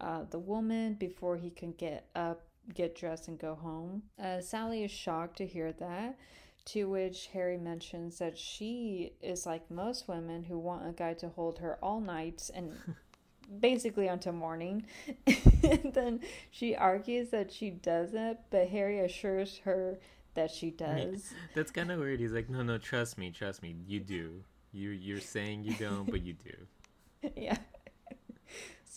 [0.00, 2.42] uh, the woman before he can get up,
[2.74, 4.02] get dressed, and go home.
[4.22, 6.18] Uh, Sally is shocked to hear that.
[6.66, 11.28] To which Harry mentions that she is like most women who want a guy to
[11.30, 12.72] hold her all night and
[13.60, 14.84] basically until morning.
[15.26, 19.98] and then she argues that she doesn't, but Harry assures her
[20.34, 21.32] that she does.
[21.54, 22.20] That's kind of weird.
[22.20, 24.44] He's like, no, no, trust me, trust me, you do.
[24.72, 27.30] You you're saying you don't, but you do.
[27.36, 27.56] yeah.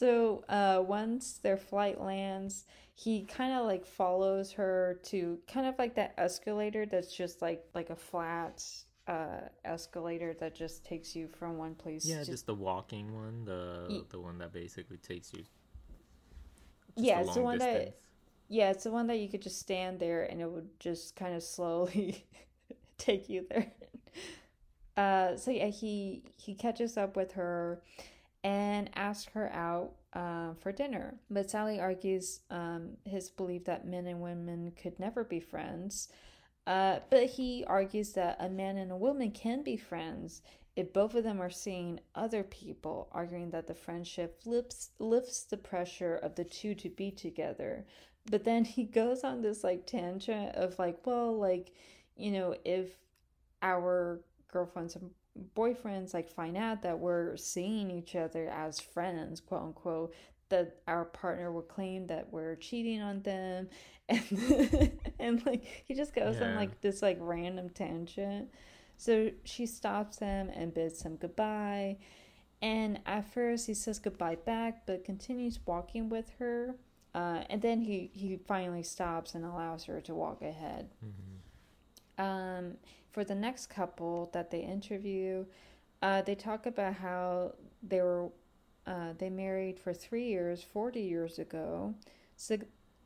[0.03, 5.75] So uh, once their flight lands, he kind of like follows her to kind of
[5.79, 8.61] like that escalator that's just like like a flat
[9.07, 12.05] uh escalator that just takes you from one place.
[12.05, 15.45] Yeah, just, just the walking one, the the one that basically takes you.
[16.97, 17.91] Yeah, it's the one distance.
[17.91, 17.97] that.
[18.49, 21.33] Yeah, it's the one that you could just stand there and it would just kind
[21.33, 22.25] of slowly
[22.97, 23.71] take you there.
[24.97, 27.81] Uh, so yeah, he he catches up with her
[28.43, 31.15] and ask her out uh, for dinner.
[31.29, 36.09] But Sally argues um, his belief that men and women could never be friends.
[36.65, 40.41] Uh, but he argues that a man and a woman can be friends
[40.75, 45.57] if both of them are seeing other people, arguing that the friendship lifts, lifts the
[45.57, 47.85] pressure of the two to be together.
[48.29, 51.73] But then he goes on this like tangent of like, well, like,
[52.15, 52.89] you know, if
[53.61, 55.11] our girlfriends and
[55.55, 60.13] boyfriends like find out that we're seeing each other as friends, quote unquote,
[60.49, 63.67] that our partner will claim that we're cheating on them
[64.09, 66.49] and and like he just goes yeah.
[66.49, 68.49] on like this like random tangent.
[68.97, 71.97] So she stops him and bids him goodbye.
[72.61, 76.75] And at first he says goodbye back, but continues walking with her.
[77.13, 80.89] Uh, and then he, he finally stops and allows her to walk ahead.
[81.05, 82.23] Mm-hmm.
[82.23, 82.77] Um,
[83.13, 85.45] for the next couple that they interview,
[86.01, 88.29] uh, they talk about how they were
[88.85, 91.93] uh, they married for three years, 40 years ago.
[92.35, 92.57] So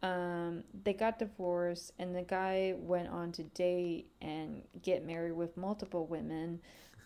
[0.02, 5.56] um, they got divorced, and the guy went on to date and get married with
[5.56, 6.60] multiple women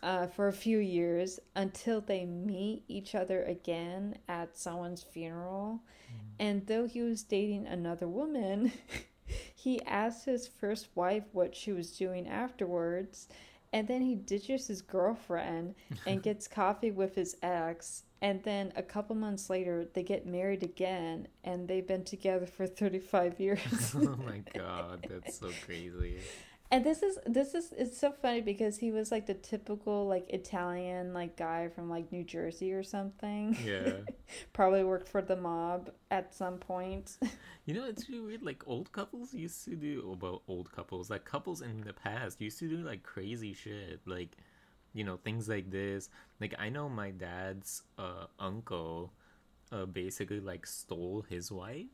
[0.03, 5.81] uh, for a few years until they meet each other again at someone's funeral.
[6.39, 8.71] And though he was dating another woman,
[9.63, 13.27] he asked his first wife what she was doing afterwards.
[13.73, 15.75] And then he ditches his girlfriend
[16.07, 18.03] and gets coffee with his ex.
[18.23, 22.67] And then a couple months later, they get married again, and they've been together for
[22.67, 23.59] 35 years.
[23.95, 26.19] oh my god, that's so crazy.
[26.71, 30.29] And this is this is it's so funny because he was like the typical like
[30.29, 33.57] Italian like guy from like New Jersey or something.
[33.63, 33.91] Yeah.
[34.53, 37.17] Probably worked for the mob at some point.
[37.65, 38.41] You know, it's really weird.
[38.41, 42.57] Like old couples used to do, well, old couples, like couples in the past used
[42.59, 44.35] to do like crazy shit, like
[44.93, 46.09] you know things like this.
[46.39, 49.13] Like I know my dad's uh, uncle,
[49.71, 51.85] uh, basically like stole his wife.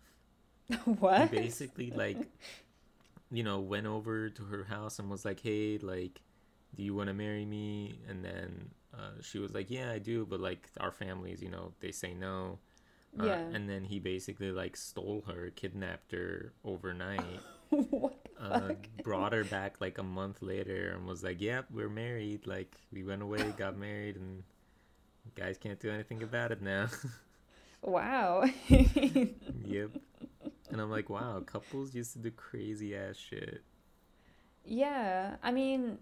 [0.86, 1.30] what?
[1.30, 2.18] He basically like,
[3.32, 6.22] you know, went over to her house and was like, "Hey, like,
[6.76, 10.26] do you want to marry me?" And then uh, she was like, "Yeah, I do,"
[10.26, 12.60] but like our families, you know, they say no.
[13.20, 13.40] Uh, Yeah.
[13.52, 18.72] and then he basically like stole her, kidnapped her overnight, what uh,
[19.04, 22.48] brought her back like a month later, and was like, "Yep, we're married.
[22.48, 24.44] Like we went away, got married, and
[25.36, 26.88] guys can't do anything about it now."
[27.82, 28.44] Wow.
[29.64, 29.92] yep.
[30.70, 33.64] And I'm like, wow, couples used to do crazy ass shit.
[34.66, 35.98] yeah, I mean,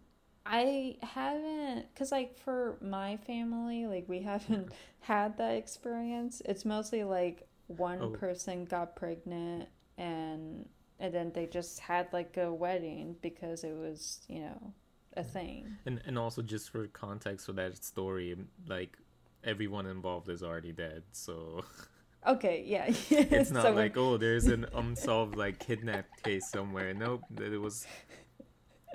[0.46, 6.42] I haven't, because like for my family, like we haven't had that experience.
[6.46, 8.10] It's mostly like one Oh.
[8.12, 10.68] person got pregnant and
[11.00, 14.74] and then they just had like a wedding because it was, you know,
[15.18, 15.26] a mm.
[15.26, 15.78] thing.
[15.86, 18.36] And and also just for context for that story,
[18.68, 18.98] like
[19.44, 21.64] everyone involved is already dead, so
[22.28, 22.86] Okay, yeah.
[23.10, 26.94] it's not like oh there's an unsolved like kidnap case somewhere.
[26.94, 27.86] Nope, that it was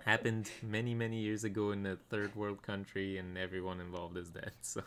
[0.05, 4.53] happened many many years ago in a third world country, and everyone involved is dead.
[4.63, 4.83] So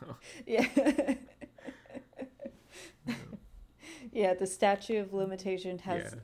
[0.45, 0.67] Yeah.
[4.11, 6.15] yeah, the statute of limitation has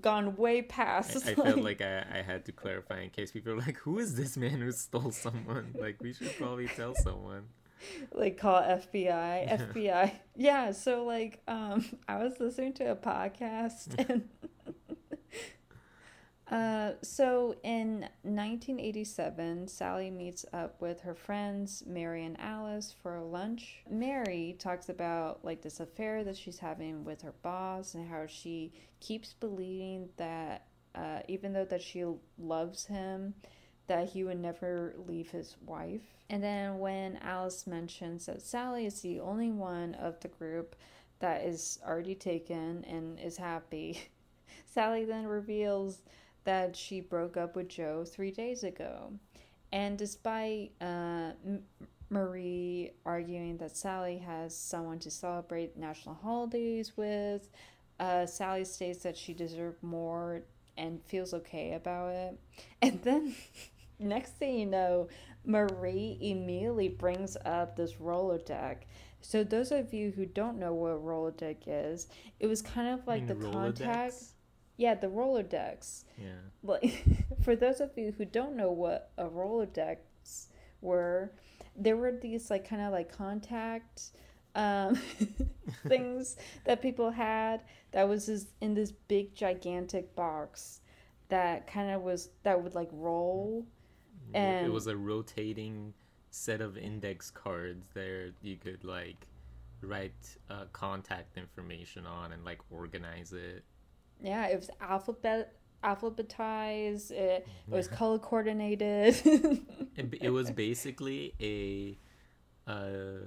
[0.00, 1.26] gone way I, past.
[1.26, 4.16] I felt like I, I had to clarify in case people are like, who is
[4.16, 5.74] this man who stole someone?
[5.78, 7.44] Like we should probably tell someone.
[8.12, 10.12] like call FBI, FBI.
[10.36, 14.28] Yeah, so like um I was listening to a podcast and
[16.50, 23.82] uh so in 1987 Sally meets up with her friends Mary and Alice for lunch.
[23.88, 28.72] Mary talks about like this affair that she's having with her boss and how she
[29.00, 32.04] keeps believing that uh even though that she
[32.38, 33.34] loves him
[33.90, 36.02] that he would never leave his wife.
[36.30, 40.76] And then when Alice mentions that Sally is the only one of the group
[41.18, 44.00] that is already taken and is happy,
[44.72, 46.02] Sally then reveals
[46.44, 49.12] that she broke up with Joe three days ago.
[49.72, 51.64] And despite uh, M-
[52.10, 57.48] Marie arguing that Sally has someone to celebrate national holidays with,
[57.98, 60.42] uh, Sally states that she deserved more
[60.78, 62.38] and feels okay about it.
[62.82, 63.34] And then
[64.00, 65.08] next thing you know,
[65.44, 68.78] Marie immediately brings up this Rolodeck.
[69.22, 73.26] So those of you who don't know what Rolodeck is, it was kind of like
[73.26, 74.14] the mean contact.
[74.76, 76.04] Yeah, the Rolodex.
[76.18, 76.28] Yeah.
[76.62, 77.04] Like
[77.42, 79.98] for those of you who don't know what a Rolodex
[80.80, 81.32] were,
[81.76, 84.10] there were these like kind of like contact
[84.56, 84.96] um
[85.86, 90.80] things that people had that was just in this big gigantic box
[91.28, 93.64] that kind of was that would like roll
[94.34, 95.94] it was a rotating
[96.30, 99.26] set of index cards there you could like
[99.82, 103.64] write uh, contact information on and like organize it.
[104.22, 109.16] Yeah it was alphabet alphabetized it, it was color coordinated.
[109.96, 111.98] It, it was basically a
[112.70, 113.26] uh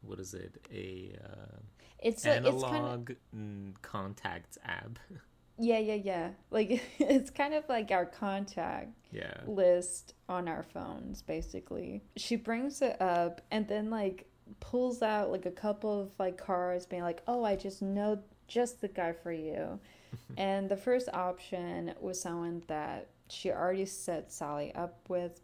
[0.00, 0.64] what is it?
[0.72, 1.58] A uh,
[1.98, 4.98] it's a, it's kind of analog mm, contacts app
[5.58, 6.30] yeah yeah yeah.
[6.50, 9.40] Like it's kind of like our contact yeah.
[9.46, 12.02] list on our phones basically.
[12.16, 14.28] She brings it up and then like
[14.60, 18.80] pulls out like a couple of like cards being like oh i just know just
[18.80, 19.78] the guy for you.
[20.38, 25.40] And the first option was someone that she already set sally up with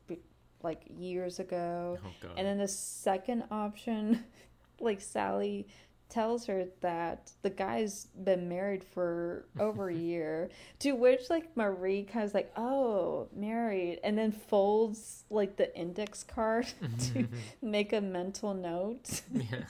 [0.63, 1.99] like years ago.
[2.03, 4.25] Oh and then the second option
[4.81, 5.67] like sally
[6.13, 12.03] tells her that the guy's been married for over a year to which like marie
[12.03, 16.67] kind of like oh married and then folds like the index card
[16.99, 17.27] to
[17.63, 19.63] make a mental note yeah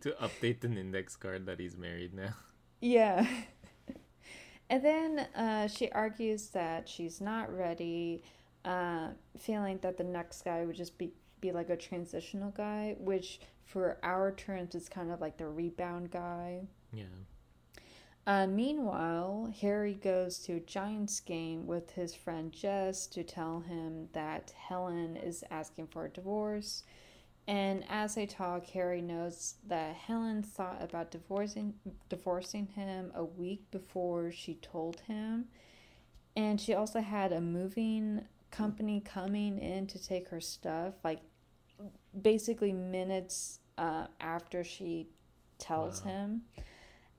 [0.00, 2.34] to update the index card that he's married now.
[2.80, 3.26] Yeah.
[4.70, 8.22] and then uh, she argues that she's not ready,
[8.64, 9.08] uh,
[9.38, 13.98] feeling that the next guy would just be, be like a transitional guy, which for
[14.02, 16.62] our terms it's kind of like the rebound guy.
[16.92, 17.04] Yeah.
[18.26, 24.08] Uh, meanwhile, Harry goes to a Giants game with his friend Jess to tell him
[24.12, 26.84] that Helen is asking for a divorce.
[27.48, 31.74] And as they talk, Harry knows that Helen thought about divorcing
[32.08, 35.46] divorcing him a week before she told him.
[36.36, 41.20] And she also had a moving company coming in to take her stuff, like
[42.20, 45.08] basically minutes uh, after she
[45.58, 46.10] tells Wow.
[46.10, 46.42] him.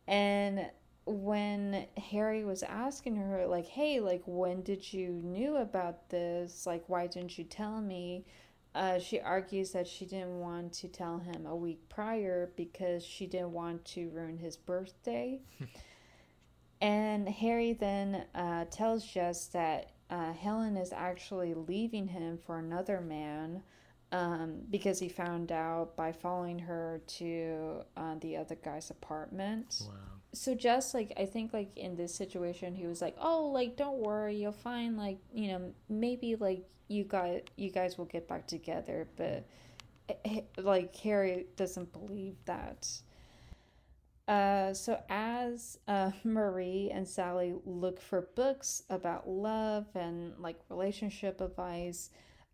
[0.07, 0.69] And
[1.05, 6.65] when Harry was asking her, like, hey, like, when did you knew about this?
[6.65, 8.25] Like, why didn't you tell me?
[8.73, 13.27] Uh, she argues that she didn't want to tell him a week prior because she
[13.27, 15.41] didn't want to ruin his birthday.
[16.81, 23.01] and Harry then uh, tells Jess that uh, Helen is actually leaving him for another
[23.01, 23.61] man
[24.11, 29.83] um, because he found out by following her to uh, the other guy's apartment.
[29.87, 29.95] Wow.
[30.33, 33.97] so just like i think like in this situation he was like oh like don't
[33.97, 38.45] worry you'll find like you know maybe like you guys you guys will get back
[38.45, 39.07] together.
[39.15, 39.47] But
[40.09, 42.87] eh, eh, like harry doesn't believe that.
[44.27, 51.41] Uh, so as uh, Marie and Sally look for books about love and like relationship
[51.41, 52.11] advice,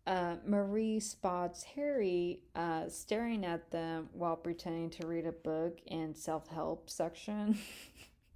[0.08, 6.14] uh, Marie spots Harry uh, staring at them while pretending to read a book in
[6.14, 7.58] self-help section.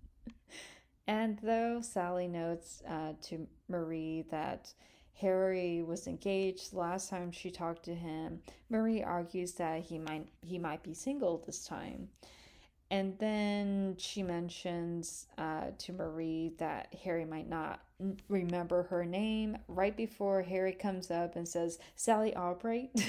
[1.07, 4.75] and though Sally notes uh, to Marie that
[5.15, 10.59] Harry was engaged last time she talked to him, Marie argues that he might he
[10.59, 12.09] might be single this time.
[12.93, 17.81] And then she mentions uh, to Marie that Harry might not
[18.29, 22.91] remember her name right before Harry comes up and says, Sally Albright.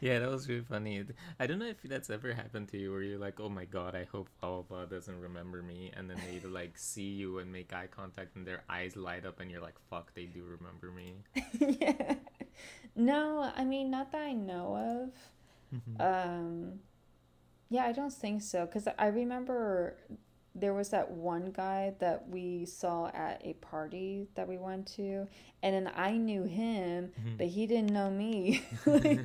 [0.00, 1.04] yeah, that was really funny.
[1.38, 3.94] I don't know if that's ever happened to you where you're like, oh my god,
[3.94, 5.92] I hope blah blah blah doesn't remember me.
[5.94, 9.38] And then they like see you and make eye contact and their eyes light up
[9.40, 11.16] and you're like, fuck, they do remember me.
[11.78, 12.14] yeah.
[12.94, 15.12] No, I mean, not that I know of.
[16.00, 16.80] Um,
[17.68, 18.66] yeah, I don't think so.
[18.66, 19.96] Because I remember
[20.54, 25.26] there was that one guy that we saw at a party that we went to,
[25.62, 28.64] and then I knew him, but he didn't know me.
[28.86, 29.20] like,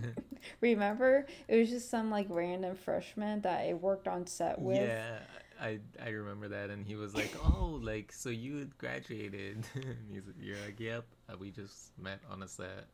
[0.59, 1.25] remember?
[1.47, 4.81] It was just some like random freshman that I worked on set with.
[4.81, 5.19] Yeah,
[5.61, 10.23] I I remember that, and he was like, "Oh, like so you graduated?" and he's
[10.39, 12.87] you're like, "Yep, uh, we just met on a set."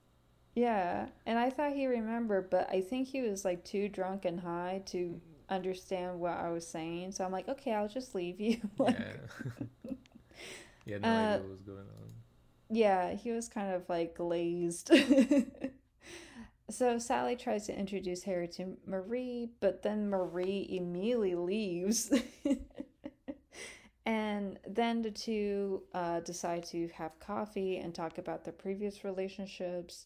[0.58, 4.40] Yeah, and I thought he remembered, but I think he was like too drunk and
[4.40, 7.12] high to understand what I was saying.
[7.12, 8.58] So I'm like, okay, I'll just leave you.
[8.80, 9.14] like, yeah,
[10.86, 12.12] yeah, no Uh, idea what was going on.
[12.70, 14.92] yeah, he was kind of like glazed.
[16.70, 22.12] so Sally tries to introduce Harry to Marie, but then Marie immediately leaves.
[24.06, 30.06] and then the two uh, decide to have coffee and talk about their previous relationships.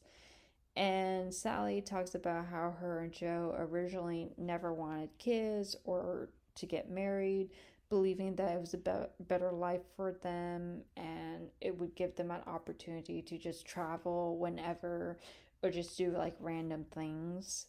[0.76, 6.90] And Sally talks about how her and Joe originally never wanted kids or to get
[6.90, 7.50] married,
[7.90, 12.32] believing that it was a be- better life for them and it would give them
[12.32, 15.18] an opportunity to just travel whenever
[15.62, 17.68] or just do like random things.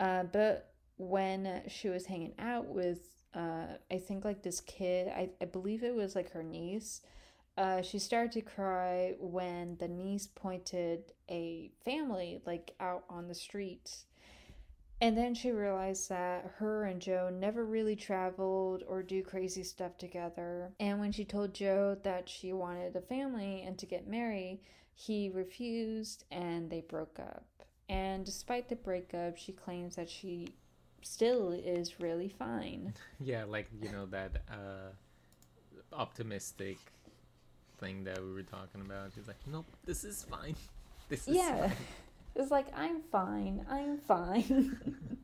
[0.00, 3.00] Uh, but when she was hanging out with,
[3.34, 7.02] uh, I think like this kid, I, I believe it was like her niece,
[7.56, 13.34] uh, she started to cry when the niece pointed a family like out on the
[13.34, 13.90] street.
[15.00, 19.98] And then she realized that her and Joe never really traveled or do crazy stuff
[19.98, 20.72] together.
[20.80, 24.60] And when she told Joe that she wanted a family and to get married,
[24.94, 27.44] he refused and they broke up.
[27.88, 30.48] And despite the breakup, she claims that she
[31.02, 32.94] still is really fine.
[33.20, 34.90] Yeah, like you know that uh,
[35.92, 36.78] optimistic
[37.78, 39.12] thing that we were talking about.
[39.14, 40.56] She's like, "Nope, this is fine.
[41.08, 41.68] This is Yeah.
[41.68, 41.76] fine."
[42.38, 44.76] It's like, I'm fine, I'm fine.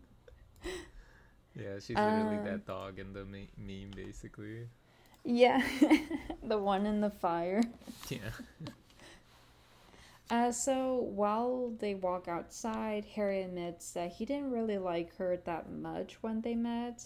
[1.55, 4.69] Yeah, she's literally Um, that dog in the me- meme, basically.
[5.23, 5.63] yeah,
[6.43, 7.63] the one in the fire.
[8.09, 8.31] Yeah.
[10.31, 15.71] Uh, so while they walk outside, Harry admits that he didn't really like her that
[15.71, 17.05] much when they met.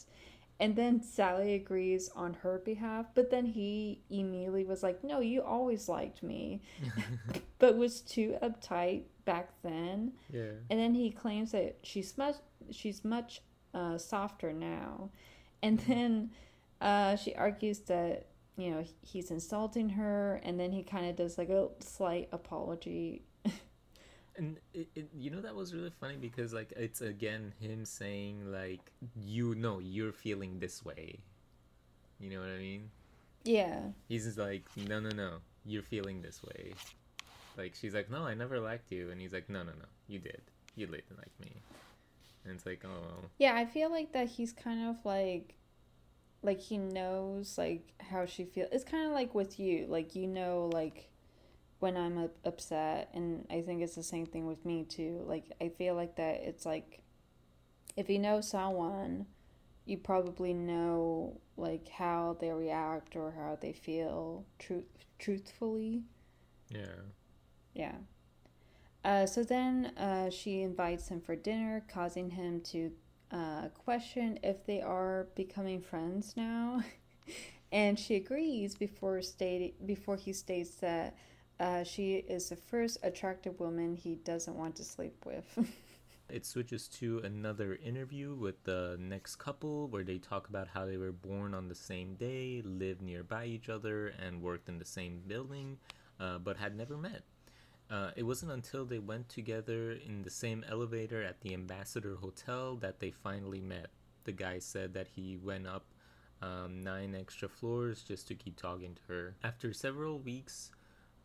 [0.58, 5.42] And then Sally agrees on her behalf, but then he immediately was like, No, you
[5.42, 6.62] always liked me,
[7.58, 10.12] but was too uptight back then.
[10.32, 10.52] Yeah.
[10.70, 12.36] And then he claims that she's much,
[12.70, 13.42] she's much
[13.74, 15.10] uh, softer now.
[15.62, 16.30] And then
[16.80, 18.26] uh, she argues that
[18.56, 23.22] you know he's insulting her, and then he kind of does like a slight apology.
[24.36, 28.52] And it, it, you know that was really funny because like it's again him saying
[28.52, 31.18] like you know you're feeling this way.
[32.18, 32.90] You know what i mean?
[33.44, 33.80] Yeah.
[34.08, 36.74] he's just like no no no you're feeling this way.
[37.56, 39.10] Like she's like no i never liked you.
[39.10, 40.42] And he's like no no no you did.
[40.74, 41.52] You didn't like me.
[42.44, 45.54] And it's like oh Yeah, I feel like that he's kind of like
[46.42, 48.68] like he knows like how she feels.
[48.72, 51.10] It's kind of like with you, like you know like
[51.78, 55.22] when I'm upset and I think it's the same thing with me too.
[55.26, 57.02] Like I feel like that it's like
[57.96, 59.26] if you know someone,
[59.84, 64.84] you probably know like how they react or how they feel truth
[65.18, 66.02] truthfully.
[66.70, 67.02] yeah
[67.74, 67.96] Yeah.
[69.04, 72.90] Uh, so then uh, she invites him for dinner, causing him to
[73.30, 76.82] uh, question if they are becoming friends now.
[77.72, 81.14] and she agrees before stating before he states that
[81.60, 85.58] uh, she is the first attractive woman he doesn't want to sleep with.
[86.28, 90.96] it switches to another interview with the next couple where they talk about how they
[90.96, 95.20] were born on the same day lived nearby each other and worked in the same
[95.26, 95.78] building
[96.20, 97.22] uh, but had never met
[97.90, 102.76] Uh, it wasn't until they went together in the same elevator at the Ambassador Hotel
[102.76, 103.88] that they finally met.
[104.24, 105.84] The guy said that he went up
[106.42, 109.36] um, nine extra floors just to keep talking to her.
[109.44, 110.70] After several weeks,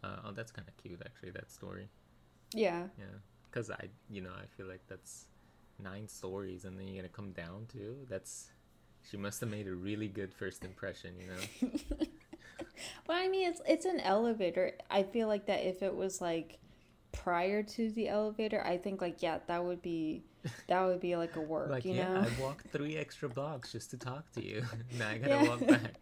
[0.04, 1.90] uh, oh, that's kind of cute actually, that story.
[2.54, 2.88] yeah.
[2.98, 3.06] Yeah.
[3.50, 5.28] Because I, you know, I feel like that's
[5.80, 7.98] nine stories and then you're to come down too.
[8.10, 8.52] That's,
[9.10, 11.50] she must have made a really good first impression, you know?
[13.08, 14.74] Well, I mean, it's it's an elevator.
[14.90, 16.60] I feel like that if it was like
[17.12, 20.24] prior to the elevator, I think like yeah, that would be
[20.68, 22.26] that would be like a work, like, you yeah, know?
[22.26, 24.64] I walked three extra blocks just to talk to you.
[24.92, 25.44] now I gotta Yeah.
[25.48, 25.96] walk back.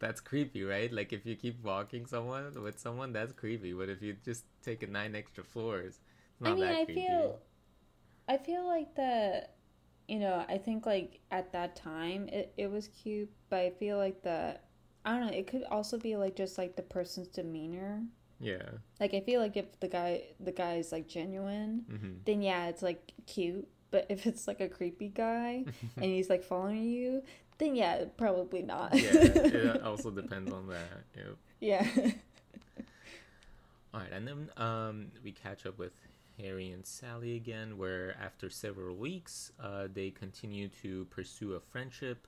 [0.00, 0.92] That's creepy, right?
[0.92, 3.72] Like if you keep walking someone with someone, that's creepy.
[3.74, 6.00] But if you just take a nine extra floors,
[6.32, 6.86] it's not I mean, that I creepy.
[6.86, 7.40] feel
[8.28, 9.56] I feel like that
[10.08, 13.98] you know, I think like at that time it, it was cute, but I feel
[13.98, 14.66] like that
[15.04, 18.02] I don't know, it could also be like just like the person's demeanor.
[18.40, 18.78] Yeah.
[19.00, 22.68] Like I feel like if the guy the guy is like genuine, hmm then yeah,
[22.68, 23.68] it's like cute.
[23.90, 25.66] But if it's like a creepy guy
[26.00, 27.22] and he's like following you,
[27.60, 28.92] then yeah, probably not.
[28.94, 29.10] yeah.
[29.12, 31.04] It also depends on that.
[31.16, 31.36] Yep.
[31.60, 31.86] yeah.
[33.94, 35.92] All right, and then um, we catch up with
[36.40, 42.26] Harry and Sally again, where after several weeks, uh, they continue to pursue a friendship.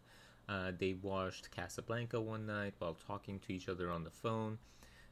[0.48, 4.58] Uh, they watched Casablanca one night while talking to each other on the phone.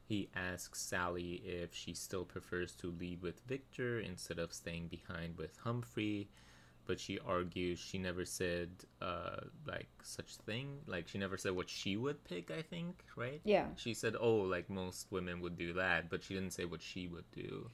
[0.04, 5.38] He asks Sally if she still prefers to leave with Victor instead of staying behind
[5.38, 6.28] with Humphrey,
[6.90, 8.68] but she argues she never said
[9.00, 10.66] uh, like such thing.
[10.94, 12.50] Like she never said what she would pick.
[12.50, 13.40] I think, right?
[13.44, 13.66] yeah.
[13.76, 17.06] She said, "Oh, like most women would do that," but she didn't say what she
[17.06, 17.70] would do.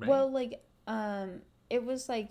[0.00, 0.08] Right?
[0.10, 0.52] Well, like,
[0.88, 1.28] um,
[1.70, 2.30] it was like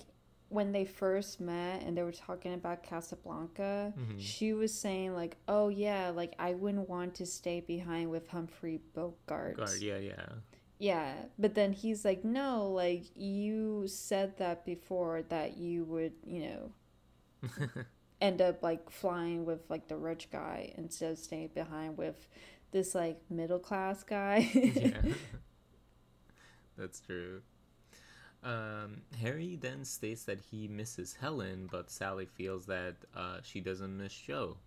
[0.50, 4.20] when they first met and they were talking about Casablanca, Mhm.
[4.20, 8.82] she was saying like, "Oh yeah, like I wouldn't want to stay behind with Humphrey
[8.94, 10.26] Bogart." guard, yeah, yeah,
[10.78, 16.72] Yeah, but then he's like, "No, like you said that before that you would, you
[17.42, 17.50] know,
[18.22, 22.28] end up like flying with like the rich guy instead of staying behind with
[22.72, 25.02] this like middle class guy." yeah.
[26.78, 27.42] That's true.
[28.44, 33.98] Um, Harry then states that he misses Helen, but Sally feels that uh, she doesn't
[33.98, 34.58] miss Joe.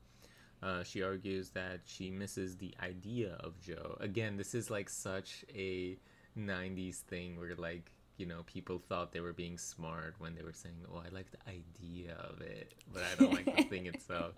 [0.63, 3.97] Uh, she argues that she misses the idea of Joe.
[4.01, 5.97] Again, this is like such a
[6.39, 10.53] 90s thing where, like, you know, people thought they were being smart when they were
[10.53, 14.33] saying, Oh, I like the idea of it, but I don't like the thing itself.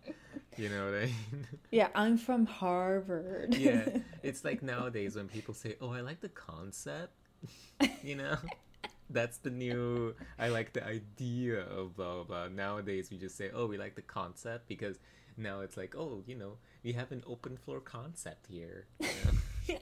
[0.58, 1.46] You know what I mean?
[1.70, 3.54] yeah, I'm from Harvard.
[3.54, 3.88] yeah
[4.22, 7.14] it's like nowadays when people say oh i like the concept
[8.02, 8.36] you know
[9.08, 13.50] that's the new i like the idea of blah blah blah nowadays we just say
[13.54, 14.98] oh we like the concept because
[15.40, 18.86] now it's like oh you know we have an open floor concept here
[19.66, 19.80] you know?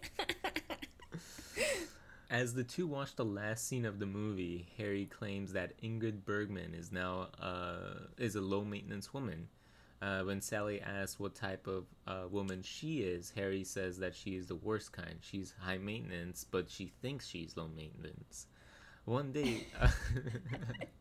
[2.30, 6.74] As the two watch the last scene of the movie, Harry claims that Ingrid Bergman
[6.74, 9.48] is now uh, is a low maintenance woman.
[10.00, 14.36] Uh, when Sally asks what type of uh, woman she is, Harry says that she
[14.36, 15.16] is the worst kind.
[15.20, 18.46] She's high maintenance, but she thinks she's low maintenance.
[19.06, 19.66] One day,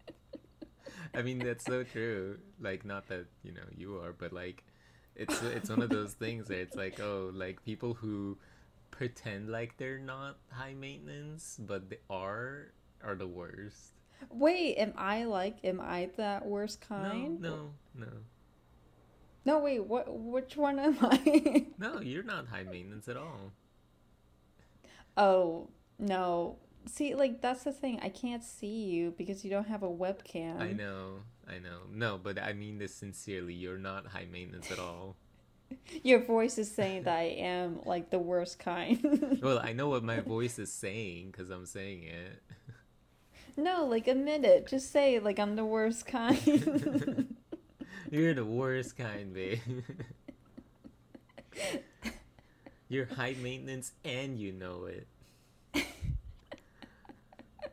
[1.13, 2.37] I mean that's so true.
[2.59, 4.63] Like, not that you know you are, but like,
[5.15, 8.37] it's it's one of those things that it's like, oh, like people who
[8.91, 12.71] pretend like they're not high maintenance, but they are,
[13.03, 13.93] are the worst.
[14.31, 17.39] Wait, am I like, am I that worst kind?
[17.39, 18.11] No, no, no.
[19.45, 20.07] No, wait, what?
[20.09, 21.67] Which one am I?
[21.77, 23.51] No, you're not high maintenance at all.
[25.15, 26.57] oh, no.
[26.87, 27.99] See, like, that's the thing.
[28.01, 30.59] I can't see you because you don't have a webcam.
[30.59, 31.81] I know, I know.
[31.91, 33.53] No, but I mean this sincerely.
[33.53, 35.15] You're not high maintenance at all.
[36.03, 39.39] Your voice is saying that I am, like, the worst kind.
[39.41, 42.41] Well, I know what my voice is saying because I'm saying it.
[43.57, 44.67] no, like, admit it.
[44.67, 47.35] Just say, like, I'm the worst kind.
[48.09, 49.59] You're the worst kind, babe.
[52.89, 55.07] You're high maintenance and you know it.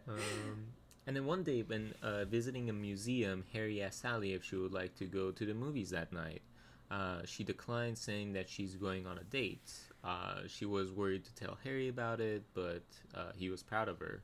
[0.09, 0.75] Um,
[1.07, 4.73] and then one day, when uh, visiting a museum, Harry asked Sally if she would
[4.73, 6.43] like to go to the movies that night.
[6.91, 9.73] Uh, she declined, saying that she's going on a date.
[10.03, 12.85] Uh, she was worried to tell Harry about it, but
[13.15, 14.23] uh, he was proud of her.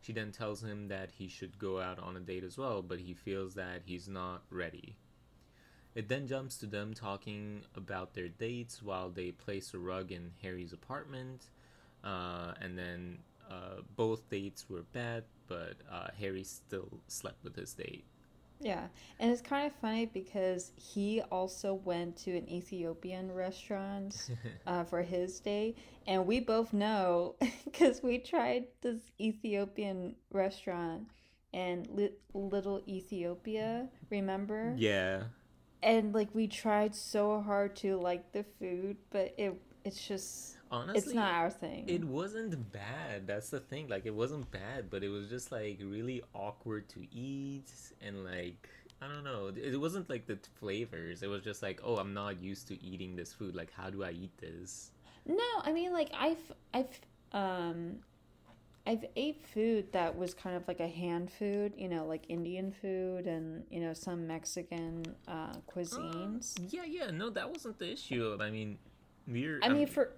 [0.00, 2.98] She then tells him that he should go out on a date as well, but
[2.98, 4.96] he feels that he's not ready.
[5.94, 10.32] It then jumps to them talking about their dates while they place a rug in
[10.42, 11.46] Harry's apartment.
[12.02, 13.18] Uh, and then
[13.52, 18.06] uh, both dates were bad, but uh, Harry still slept with his date.
[18.60, 18.86] yeah.
[19.18, 24.30] And it's kind of funny because he also went to an Ethiopian restaurant
[24.66, 25.74] uh, for his day.
[26.06, 31.08] And we both know because we tried this Ethiopian restaurant
[31.52, 34.74] and li- Little Ethiopia, remember?
[34.76, 35.24] yeah.
[35.82, 40.98] And like we tried so hard to like the food, but it it's just Honestly,
[40.98, 41.84] it's not our thing.
[41.86, 43.26] It wasn't bad.
[43.26, 43.88] That's the thing.
[43.88, 47.70] Like, it wasn't bad, but it was just like really awkward to eat,
[48.00, 48.68] and like
[49.02, 49.52] I don't know.
[49.54, 51.22] It wasn't like the flavors.
[51.22, 53.54] It was just like, oh, I'm not used to eating this food.
[53.54, 54.92] Like, how do I eat this?
[55.26, 57.00] No, I mean like I've I've
[57.32, 57.96] um
[58.86, 62.72] I've ate food that was kind of like a hand food, you know, like Indian
[62.72, 66.56] food and you know some Mexican uh, cuisines.
[66.70, 67.10] Yeah, yeah.
[67.10, 68.36] No, that wasn't the issue.
[68.40, 68.78] I mean,
[69.28, 69.60] we're.
[69.62, 70.10] I mean I'm- for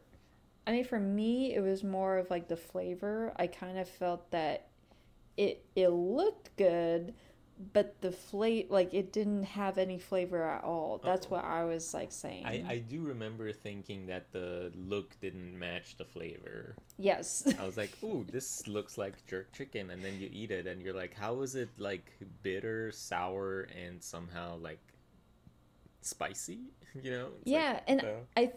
[0.66, 3.32] I mean for me it was more of like the flavor.
[3.36, 4.68] I kind of felt that
[5.36, 7.14] it it looked good,
[7.72, 11.00] but the flavor like it didn't have any flavor at all.
[11.04, 11.36] That's Uh-oh.
[11.36, 12.46] what I was like saying.
[12.46, 16.76] I, I do remember thinking that the look didn't match the flavor.
[16.98, 17.46] yes.
[17.58, 20.80] I was like, "Ooh, this looks like jerk chicken," and then you eat it, and
[20.82, 22.12] you're like, "How is it like
[22.42, 24.80] bitter, sour, and somehow like
[26.00, 26.60] spicy?"
[27.02, 27.28] You know?
[27.42, 28.06] It's like, Yeah, and uh,
[28.36, 28.52] I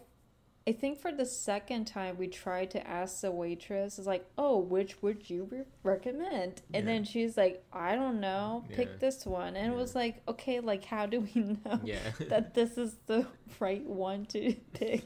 [0.67, 4.57] I think for the second time we tried to ask the waitress, it's like, "Oh,
[4.59, 6.93] which would you re- recommend?" And Yeah.
[6.93, 8.97] then she's like, "I don't know, pick Yeah.
[8.99, 12.77] this one." And it was like, "Okay, like how do we know yeah, that this
[12.77, 13.27] is the
[13.59, 15.05] right one to pick?"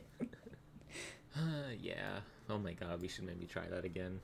[1.35, 2.19] Uh, yeah.
[2.49, 4.19] Oh my god, we should maybe try that again.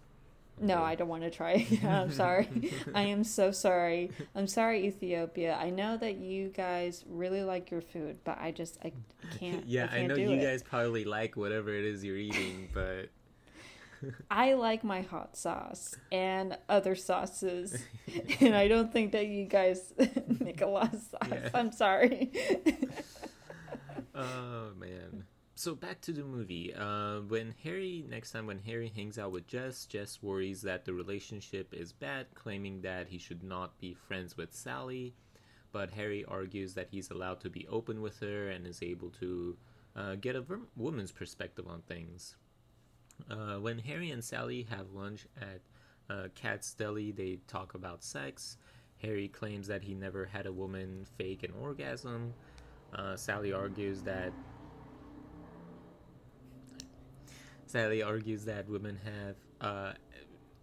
[0.60, 1.68] No, I don't want to try.
[1.84, 2.48] I'm sorry.
[2.96, 4.12] I am so sorry.
[4.36, 5.56] I'm sorry, Ethiopia.
[5.56, 8.92] I know that you guys really like your food, but I just I
[9.38, 9.66] can't.
[9.68, 10.42] yeah, I, I, can't know do you it.
[10.42, 13.10] guys probably like whatever it is you're eating, but
[14.32, 17.84] I like my hot sauce and other sauces,
[18.40, 19.94] and I don't think that you guys
[20.40, 21.30] make a lot of sauce.
[21.32, 21.50] Yeah.
[21.54, 22.32] I'm sorry.
[24.16, 25.26] oh man.
[25.58, 26.72] So back to the movie.
[26.72, 30.94] Uh, when Harry next time when Harry hangs out with Jess, Jess worries that the
[30.94, 35.16] relationship is bad, claiming that he should not be friends with Sally.
[35.72, 39.58] But Harry argues that he's allowed to be open with her and is able to
[39.96, 42.36] uh, get a ver- woman's perspective on things.
[43.28, 45.62] Uh, when Harry and Sally have lunch at
[46.08, 48.58] uh, Katz Deli, they talk about sex.
[49.02, 52.32] Harry claims that he never had a woman fake an orgasm.
[52.94, 54.32] Uh, Sally argues that
[57.68, 59.36] Sally argues that women have.
[59.62, 59.94] Uh,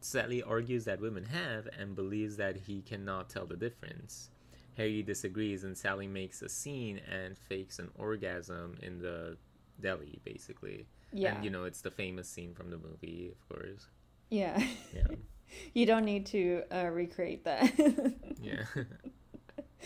[0.01, 4.31] Sally argues that women have and believes that he cannot tell the difference.
[4.77, 9.37] Harry disagrees, and Sally makes a scene and fakes an orgasm in the
[9.81, 10.87] deli, basically.
[11.13, 13.87] yeah, And you know, it's the famous scene from the movie, of course.
[14.31, 14.63] yeah.
[14.95, 15.07] Yeah.
[15.75, 17.73] you don't need to uh, recreate that.
[18.43, 18.65] Yeah.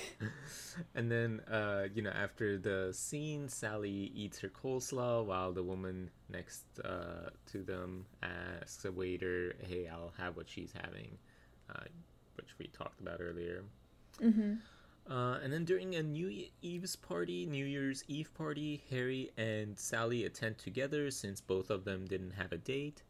[0.94, 6.11] and then, uh, you know, after the scene, Sally eats her coleslaw while the woman
[6.28, 11.18] next uh, to them asks a waiter, hey, I'll have what she's having,
[11.74, 11.84] uh,
[12.36, 13.64] which we talked about earlier.
[14.20, 14.55] hmm
[15.09, 20.24] Uh, and then during a New Eve's party, New Year's Eve party, Harry and Sally
[20.24, 23.03] attend together since both of them didn't have a date.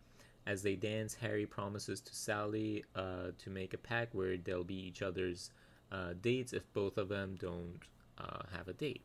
[0.47, 4.77] As they dance, Harry promises to Sally uh, to make a pact where they'll be
[4.89, 5.51] each other's
[5.93, 7.81] uh, dates if both of them don't
[8.19, 9.03] uh, have a date.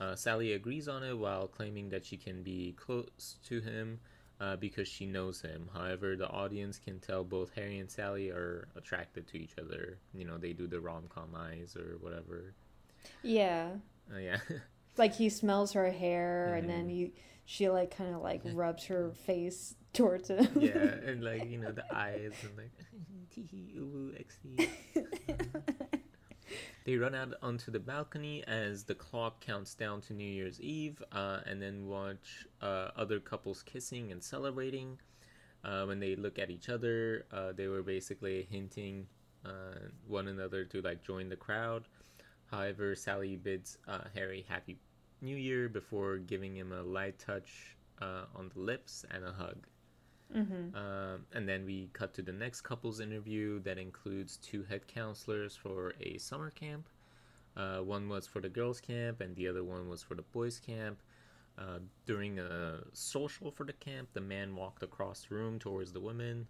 [0.00, 3.98] Uh, Sally agrees on it while claiming that she can be close to him
[4.40, 5.70] uh, because she knows him.
[5.72, 9.96] However, the audience can tell both Harry and Sally are attracted to each other.
[10.14, 12.52] You know, they do the rom com eyes or whatever.
[13.22, 13.70] Yeah.
[14.14, 14.38] Uh, yeah.
[14.98, 16.58] like he smells her hair Mhm.
[16.58, 17.12] and then you
[17.46, 20.48] she like kind of like rubs her face towards him.
[20.60, 22.72] yeah, and like, you know, the eyes and like,
[26.86, 31.02] They run out onto the balcony as the clock counts down to New Year's Eve,
[31.10, 34.96] uh, and then watch uh, other couples kissing and celebrating.
[35.64, 39.04] Uh, when they look at each other, uh, they were basically hinting
[39.44, 41.88] uh, one another to like join the crowd.
[42.52, 44.78] However, Sally bids uh, Harry Happy
[45.20, 49.66] New Year before giving him a light touch on the lips and a hug.
[50.32, 54.86] Hmm Um, and then we cut to the next couple's interview that includes two head
[54.86, 56.88] counselors for a summer camp.
[57.56, 60.58] Uh, one was for the girls' camp, and the other one was for the boys'
[60.60, 61.00] camp.
[61.58, 66.00] Uh, during a social for the camp, the man walked across the room towards the
[66.00, 66.46] women.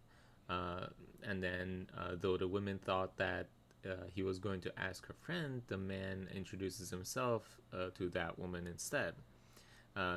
[0.49, 0.87] Uh,
[1.23, 3.47] and then, uh, though the women thought that
[3.85, 8.39] uh, he was going to ask her friend, the man introduces himself uh, to that
[8.39, 9.15] woman instead.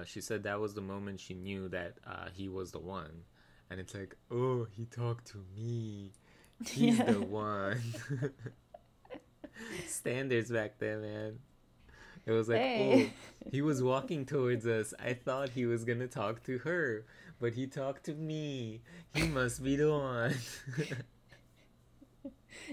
[0.05, 1.97] She said that was the moment she knew that
[2.33, 3.23] he was the one
[3.69, 6.11] and it's like, oh, he talked to me.
[6.65, 7.11] He's Yeah.
[7.11, 7.81] the one.
[9.87, 11.39] Standards back then, man.
[12.25, 13.11] It was like, Hey.
[13.45, 14.93] oh, he was walking towards us.
[14.99, 17.05] I thought he was gonna talk to her,
[17.39, 18.81] but he talked to me.
[19.13, 20.35] He must be the one.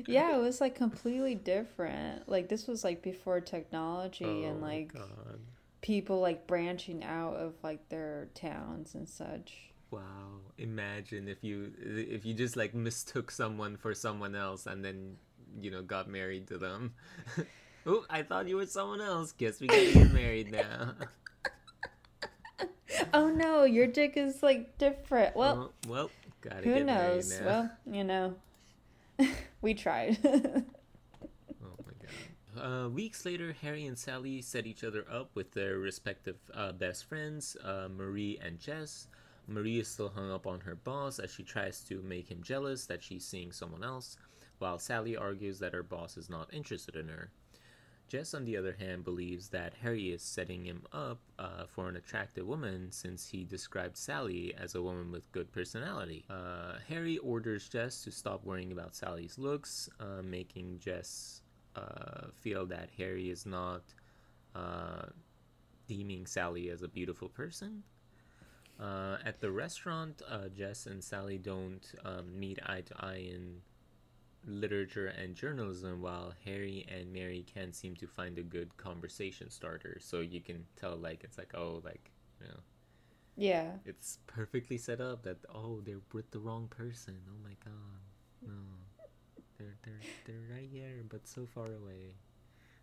[0.07, 2.29] yeah, it was like completely different.
[2.29, 5.41] Like this was like before technology oh and like God.
[5.81, 9.71] people like branching out of like their towns and such.
[9.91, 10.41] Wow.
[10.59, 15.17] Imagine if you if you just like mistook someone for someone else and then
[15.61, 16.95] you know got married to them.
[17.87, 19.33] oh, I thought you were someone else.
[19.33, 20.95] Guess we gotta get married now.
[23.13, 25.37] Oh no, your dick is like different.
[25.37, 27.27] Well, Oh, well, gotta who get knows?
[27.27, 27.45] married now.
[27.45, 28.35] Well, you know,
[29.63, 30.19] we tried.
[31.63, 32.87] Oh my god.
[32.87, 37.05] Uh, weeks later, Harry and Sally set each other up with their respective uh, best
[37.05, 39.09] friends, uh, Marie and Jess.
[39.49, 42.87] Marie is still hung up on her boss as she tries to make him jealous
[42.87, 44.17] that she's seeing someone else,
[44.59, 47.31] while Sally argues that her boss is not interested in her.
[48.09, 51.97] Jess, on the other hand, believes that Harry is setting him up uh, for an
[51.97, 56.25] attractive woman since he described Sally as a woman with good personality.
[56.31, 61.43] Uh, Harry orders Jess to stop worrying about Sally's looks, uh, making Jess
[61.75, 63.83] uh, feel that Harry is not
[64.55, 65.07] uh,
[65.89, 67.83] deeming Sally as a beautiful person.
[68.79, 73.63] Uh, at the restaurant, uh, Jess and Sally don't um, meet eye to eye in
[74.47, 79.99] literature and journalism, while Harry and Mary can't seem to find a good conversation starter.
[80.01, 82.11] So you can tell, like, it's like, oh, like,
[82.41, 82.61] you know,
[83.37, 83.71] yeah.
[83.85, 87.17] it's perfectly set up that, oh, they're with the wrong person.
[87.29, 88.47] Oh my god.
[88.47, 88.55] No.
[89.59, 92.15] They're, they're, they're right here, but so far away.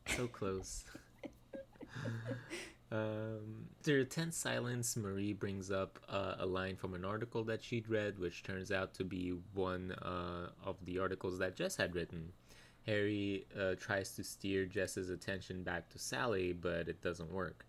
[0.08, 0.86] So close.
[2.94, 7.64] Um, after a tense silence, Marie brings up uh, a line from an article that
[7.64, 11.96] she'd read, which turns out to be one uh, of the articles that Jess had
[11.96, 12.32] written.
[12.86, 17.66] Harry uh, tries to steer Jess's attention back to Sally, but it doesn't work.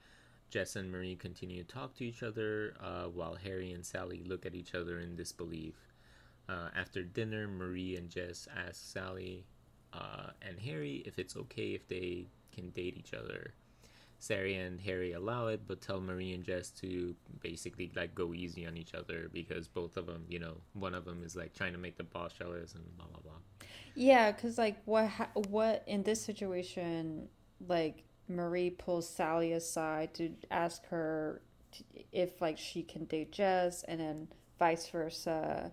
[0.50, 4.44] Jess and Marie continue to talk to each other uh, while Harry and Sally look
[4.44, 5.74] at each other in disbelief.
[6.50, 9.46] Uh, after dinner, Marie and Jess ask Sally
[9.94, 13.54] uh, and Harry if it's okay if they can date each other.
[14.24, 18.66] Sally and Harry allow it, but tell Marie and Jess to basically like go easy
[18.66, 21.72] on each other because both of them, you know, one of them is like trying
[21.72, 23.68] to make the boss jealous and blah blah blah.
[23.94, 27.28] Yeah, because like what ha- what in this situation,
[27.68, 31.42] like Marie pulls Sally aside to ask her
[32.12, 35.70] if like she can date Jess, and then vice versa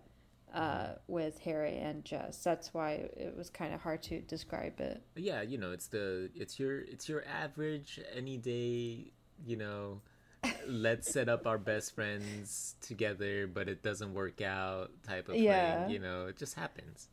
[0.54, 2.44] uh, with Harry and Jess.
[2.44, 5.02] That's why it was kind of hard to describe it.
[5.16, 9.12] Yeah, you know, it's the it's your it's your average any day,
[9.46, 10.02] you know,
[10.68, 15.84] let's set up our best friends together, but it doesn't work out type of Yeah.
[15.84, 15.94] thing.
[15.94, 17.08] You know, it just happens.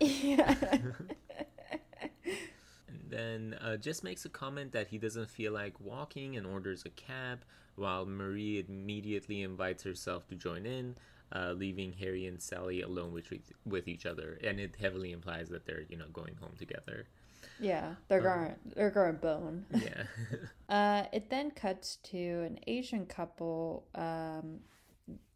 [0.00, 0.54] yeah.
[2.88, 6.84] And then uh, Jess makes a comment that he doesn't feel like walking and orders
[6.84, 7.40] a cab,
[7.76, 10.96] while Marie immediately invites herself to join in,
[11.34, 13.32] uh, leaving Harry and Sally alone with
[13.64, 17.08] with each other, and it heavily implies that they're you know going home together.
[17.58, 19.66] yeah, they're Um, going they're going bone.
[19.72, 20.04] Yeah.
[20.68, 22.16] Uh, it then cuts to
[22.46, 24.60] an Asian couple um,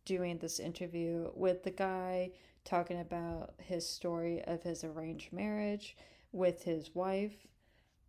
[0.04, 2.30] doing this interview with the guy
[2.64, 5.96] talking about his story of his arranged marriage
[6.32, 7.46] with his wife.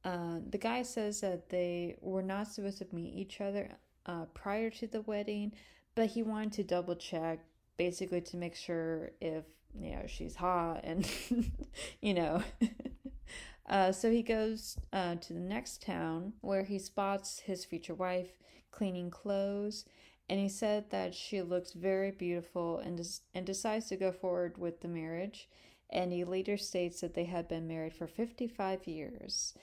[0.03, 3.69] Uh, the guy says that they were not supposed to meet each other
[4.05, 5.51] uh, prior to the wedding,
[5.95, 7.39] but he wanted to double check
[7.77, 9.43] basically to make sure if
[9.79, 11.09] you know she's hot and
[12.01, 12.43] you know.
[13.67, 18.37] Uh, so he goes uh, to the next town where he spots his future wife
[18.69, 19.85] cleaning clothes
[20.29, 24.57] and he said that she looks very beautiful and des- and decides to go forward
[24.59, 25.49] with the marriage
[25.89, 29.55] and he later states that they had been married for 55 years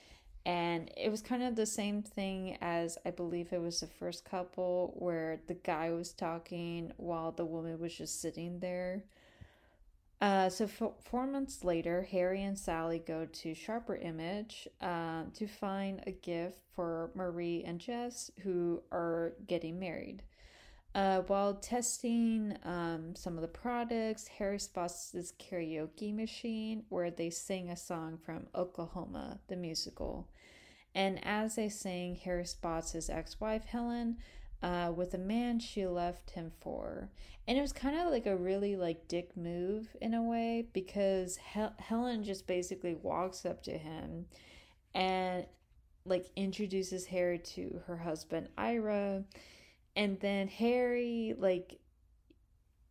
[0.44, 4.24] and it was kind of the same thing as I believe it was the first
[4.24, 9.04] couple where the guy was talking while the woman was just sitting there.
[10.20, 15.46] Uh, so f- four months later, Harry and Sally go to Sharper Image uh, to
[15.48, 20.22] find a gift for Marie and Jess, who are getting married.
[20.94, 27.30] Uh, while testing um, some of the products, Harry spots this karaoke machine where they
[27.30, 30.28] sing a song from Oklahoma, the musical.
[30.94, 34.18] And as they sing, Harry spots his ex wife, Helen,
[34.62, 37.10] uh, with a man she left him for.
[37.48, 41.36] And it was kind of like a really like dick move in a way because
[41.36, 44.26] Hel- Helen just basically walks up to him
[44.94, 45.46] and
[46.04, 49.24] like introduces Harry to her husband, Ira
[49.94, 51.78] and then Harry, like,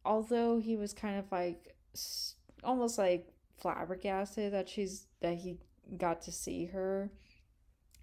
[0.06, 1.76] although he was kind of like
[2.64, 3.28] almost like
[3.58, 5.58] flabbergasted that she's that he
[5.98, 7.12] got to see her,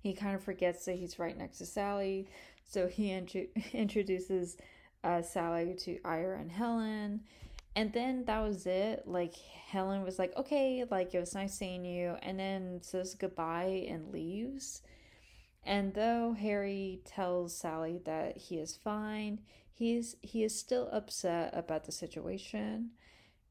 [0.00, 2.28] he kind of forgets that he's right next to Sally.
[2.64, 4.56] So he int- introduces
[5.04, 7.20] uh, Sally to Ira and Helen.
[7.76, 9.04] And then that was it.
[9.06, 12.16] Like, Helen was like, okay, like, it was nice seeing you.
[12.22, 14.82] And then says goodbye and leaves.
[15.64, 19.40] And though Harry tells Sally that he is fine,
[19.70, 22.92] he's he is still upset about the situation.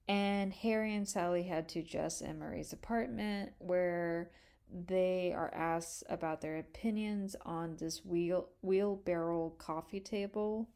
[0.07, 4.31] And Harry and Sally head to Jess and Marie's apartment where
[4.71, 10.69] they are asked about their opinions on this wheel wheelbarrow coffee table.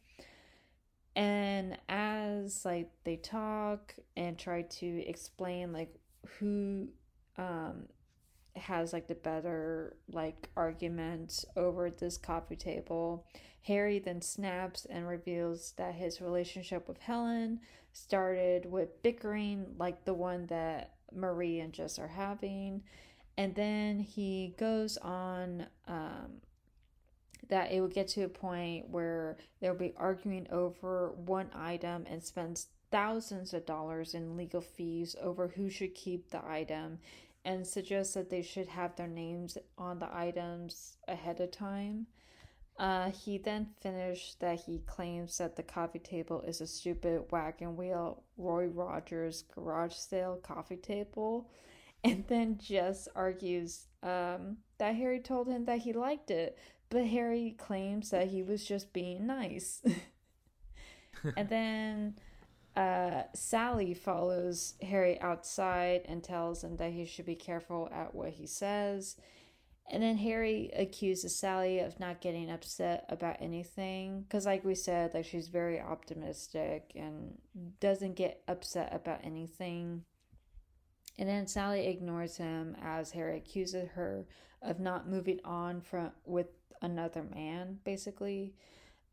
[1.16, 5.94] And as like they talk and try to explain like
[6.40, 6.88] who
[7.38, 7.88] um
[8.56, 13.26] has like the better like argument over this coffee table.
[13.64, 17.60] Harry then snaps and reveals that his relationship with Helen
[17.94, 22.84] started with bickering like the one that Marie and Jess are having.
[23.42, 26.42] And then he goes on um,
[27.50, 32.22] that it will get to a point where they'll be arguing over one item and
[32.22, 37.00] spends thousands of dollars in legal fees over who should keep the item
[37.44, 42.06] and suggests that they should have their names on the items ahead of time.
[42.78, 47.76] Uh, he then finished that he claims that the coffee table is a stupid wagon
[47.76, 51.50] wheel Roy Rogers garage sale coffee table,
[52.04, 56.58] and then Jess argues um, that Harry told him that he liked it,
[56.90, 59.82] but Harry claims that he was just being nice.
[61.38, 62.16] and then
[62.76, 68.30] uh, Sally follows Harry outside and tells him that he should be careful at what
[68.30, 69.18] he says.
[69.90, 74.22] And then Harry accuses Sally of not getting upset about anything.
[74.22, 77.38] Because, like we said, like she's very optimistic and
[77.82, 80.06] doesn't get upset about anything.
[81.22, 84.26] And then Sally ignores him as Harry accuses her
[84.64, 86.48] of not moving on from with
[86.82, 88.56] another man, basically.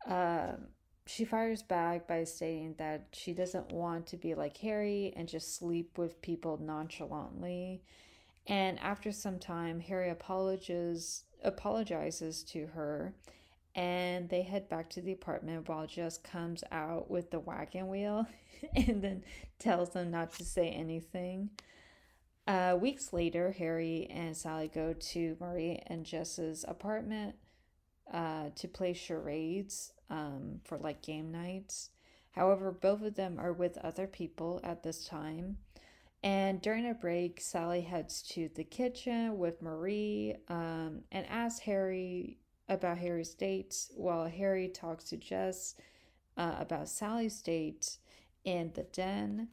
[0.06, 0.68] Um,
[1.04, 5.56] she fires back by stating that she doesn't want to be like Harry and just
[5.58, 7.82] sleep with people nonchalantly.
[8.46, 13.12] And after some time, Harry apologizes apologizes to her
[13.74, 18.26] and they head back to the apartment while Jess comes out with the wagon wheel
[18.74, 19.24] and then
[19.58, 21.50] tells them not to say anything.
[22.48, 27.36] Uh, weeks later, Harry and Sally go to Marie and Jess's apartment
[28.10, 31.90] uh, to play charades um, for like game nights.
[32.30, 35.58] However, both of them are with other people at this time.
[36.22, 42.38] And during a break, Sally heads to the kitchen with Marie um, and asks Harry
[42.66, 45.74] about Harry's dates while Harry talks to Jess
[46.38, 47.98] uh, about Sally's date
[48.44, 49.48] in the den.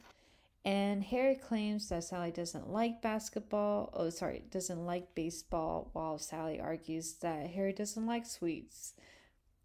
[0.66, 3.88] And Harry claims that Sally doesn't like basketball.
[3.94, 8.94] Oh, sorry, doesn't like baseball, while Sally argues that Harry doesn't like sweets.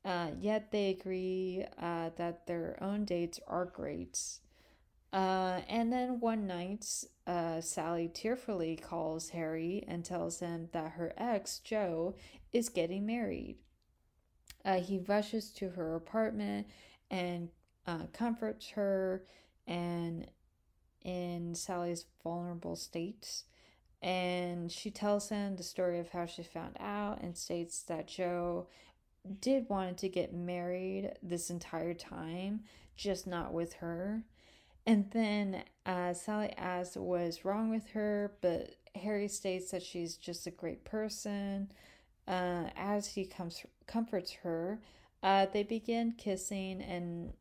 [0.05, 4.19] Uh, yet they agree uh, that their own dates are great.
[5.11, 6.85] Uh, and then one night,
[7.25, 12.13] uh, Sally tearfully calls Harry and tells him that her ex, Joe,
[12.53, 13.57] is getting married.
[14.63, 16.67] Uh, he rushes to her apartment
[17.09, 17.49] and
[17.87, 19.25] uh, comforts her
[19.65, 20.29] and
[21.03, 23.43] in Sally's vulnerable state.
[24.01, 28.67] And she tells him the story of how she found out and states that Joe
[29.39, 32.61] did want to get married this entire time,
[32.95, 34.23] just not with her.
[34.87, 40.47] And then uh, Sally asks what's wrong with her, but Harry states that she's just
[40.47, 41.71] a great person.
[42.27, 44.79] Uh, as he comes comforts her,
[45.21, 47.33] uh, they begin kissing, and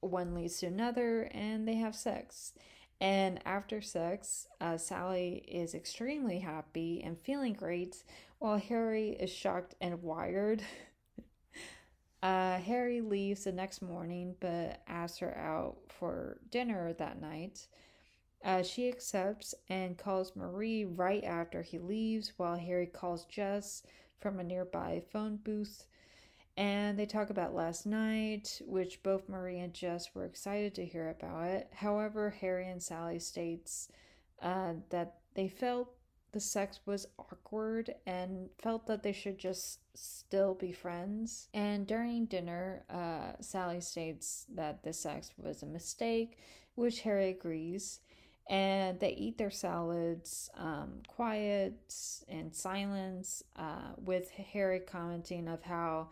[0.00, 2.52] one leads to another, and they have sex.
[3.00, 8.02] And after sex, uh, Sally is extremely happy and feeling great,
[8.38, 10.62] while Harry is shocked and wired.
[12.22, 17.66] uh, Harry leaves the next morning but asks her out for dinner that night.
[18.44, 23.82] Uh, she accepts and calls Marie right after he leaves, while Harry calls Jess
[24.18, 25.86] from a nearby phone booth
[26.60, 31.08] and they talk about last night, which both Marie and Jess were excited to hear
[31.08, 31.70] about it.
[31.72, 33.88] However, Harry and Sally states
[34.42, 35.88] uh, that they felt
[36.32, 41.48] the sex was awkward and felt that they should just still be friends.
[41.54, 46.36] And during dinner, uh, Sally states that the sex was a mistake,
[46.74, 48.00] which Harry agrees.
[48.50, 51.94] And they eat their salads um, quiet
[52.28, 56.08] and silence, uh, with Harry commenting of how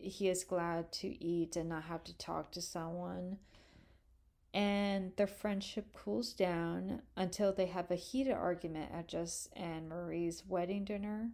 [0.00, 3.38] he is glad to eat and not have to talk to someone.
[4.54, 10.42] And their friendship cools down until they have a heated argument at Jess and Marie's
[10.46, 11.30] wedding dinner.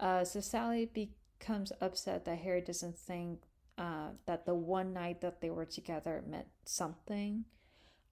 [0.00, 3.40] Uh, so Sally becomes upset that Harry doesn't think
[3.78, 7.44] uh, that the one night that they were together meant something.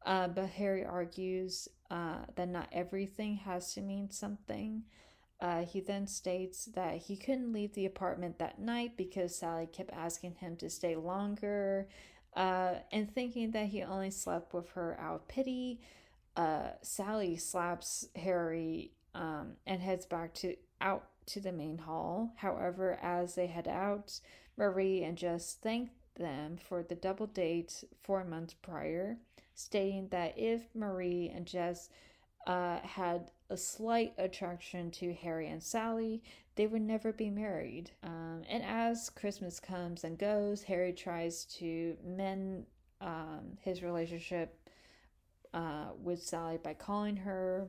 [0.04, 4.84] Uh, but Harry argues uh, that not everything has to mean something.
[5.40, 9.92] Uh, he then states that he couldn't leave the apartment that night because Sally kept
[9.92, 11.88] asking him to stay longer.
[12.34, 15.80] Uh, and thinking that he only slept with her out of pity,
[16.36, 22.32] uh, Sally slaps Harry um, and heads back to out to the main hall.
[22.36, 24.20] However, as they head out,
[24.56, 29.18] Marie and Jess thank them for the double date four months prior,
[29.54, 31.88] stating that if Marie and Jess
[32.46, 36.22] uh, had a slight attraction to Harry and Sally,
[36.56, 37.90] they would never be married.
[38.02, 42.66] Um, and as Christmas comes and goes, Harry tries to mend
[43.00, 44.58] um, his relationship
[45.54, 47.68] uh, with Sally by calling her.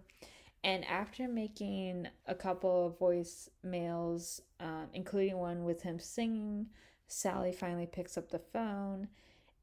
[0.64, 6.68] And after making a couple of voicemails, um, including one with him singing,
[7.08, 9.08] Sally finally picks up the phone.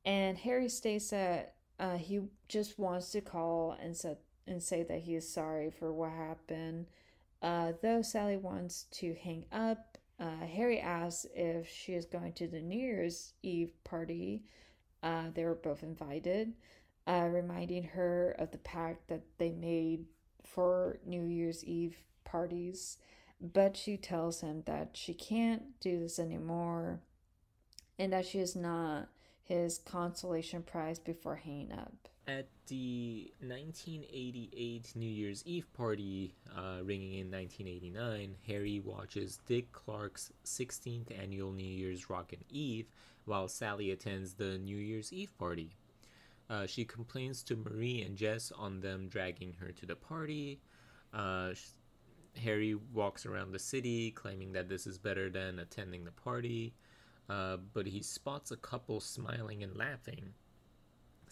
[0.04, 5.00] And Harry states that uh, he just wants to call and set and say that
[5.00, 6.86] he is sorry for what happened.
[7.42, 12.46] Uh, though Sally wants to hang up, uh, Harry asks if she is going to
[12.46, 14.44] the New Year's Eve party.
[15.02, 16.54] Uh, they were both invited,
[17.06, 20.06] uh, reminding her of the pact that they made
[20.42, 22.98] for New Year's Eve parties.
[23.40, 27.00] But she tells him that she can't do this anymore
[27.98, 29.08] and that she is not
[29.42, 32.08] his consolation prize before hanging up.
[32.26, 40.32] At the 1988 New Year's Eve party, uh, ringing in 1989, Harry watches Dick Clark's
[40.46, 42.86] 16th annual New Year's Rockin' Eve
[43.26, 45.76] while Sally attends the New Year's Eve party.
[46.48, 50.60] Uh, she complains to Marie and Jess on them dragging her to the party.
[51.12, 51.52] Uh,
[52.42, 56.72] Harry walks around the city claiming that this is better than attending the party,
[57.28, 60.32] uh, but he spots a couple smiling and laughing.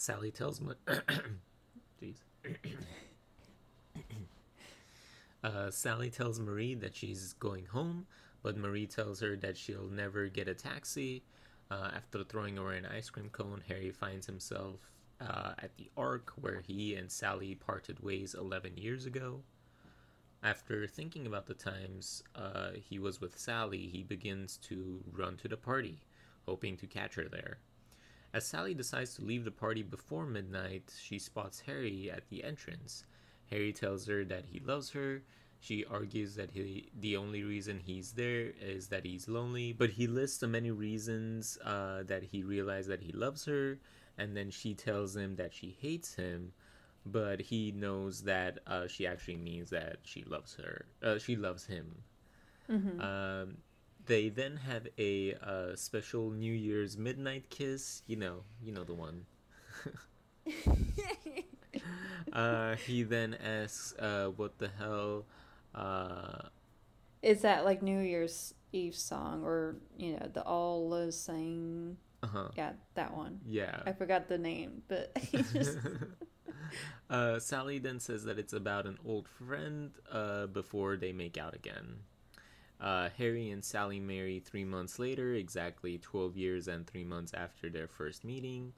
[0.02, 0.72] Sally tells me,
[2.02, 2.16] jeez.
[5.44, 8.08] uh, Sally tells Marie that she's going home,
[8.42, 11.22] but Marie tells her that she'll never get a taxi.
[11.70, 14.80] Uh, after throwing away an ice cream cone, Harry finds himself
[15.20, 19.42] uh, at the Ark where he and Sally parted ways 11 years ago.
[20.42, 25.46] After thinking about the times uh, he was with Sally, he begins to run to
[25.46, 26.00] the party,
[26.44, 27.58] hoping to catch her there.
[28.34, 33.04] As Sally decides to leave the party before midnight, she spots Harry at the entrance.
[33.50, 35.22] Harry tells her that he loves her.
[35.60, 40.06] She argues that he, the only reason he's there is that he's lonely, but he
[40.06, 43.78] lists the many reasons uh, that he realized that he loves her,
[44.18, 46.52] and then she tells him that she hates him,
[47.04, 50.86] but he knows that uh, she actually means that she loves her.
[51.02, 52.02] Uh, she loves him.
[52.70, 53.00] Mm-hmm.
[53.00, 53.56] Um,
[54.06, 58.02] they then have a uh, special New Year's midnight kiss.
[58.06, 59.26] You know, you know the one.
[62.32, 65.24] uh, he then asks, uh, "What the hell?"
[65.74, 66.48] Uh,
[67.22, 71.98] Is that like New Year's Eve song, or you know, the all the same?
[72.22, 72.48] Uh-huh.
[72.56, 73.40] Yeah, that one.
[73.46, 75.16] Yeah, I forgot the name, but
[75.52, 75.78] just...
[77.10, 81.54] uh, Sally then says that it's about an old friend uh, before they make out
[81.54, 81.96] again.
[82.82, 87.70] Uh, Harry and Sally marry three months later, exactly 12 years and three months after
[87.70, 88.72] their first meeting.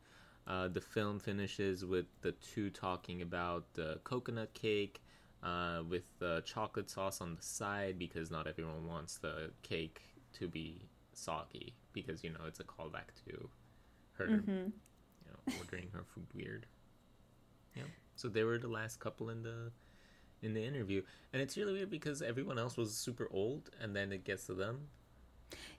[0.46, 5.02] Uh, the film finishes with the two talking about the coconut cake
[5.42, 10.02] uh, with the chocolate sauce on the side because not everyone wants the cake
[10.34, 10.82] to be
[11.14, 13.48] soggy because you know it's a callback to
[14.14, 14.50] her Mm-hmm.
[14.50, 16.66] you know, ordering her food weird.
[17.74, 17.84] Yeah.
[18.16, 19.70] So they were the last couple in the
[20.44, 21.02] in the interview,
[21.32, 24.54] and it's really weird because everyone else was super old, and then it gets to
[24.54, 24.88] them.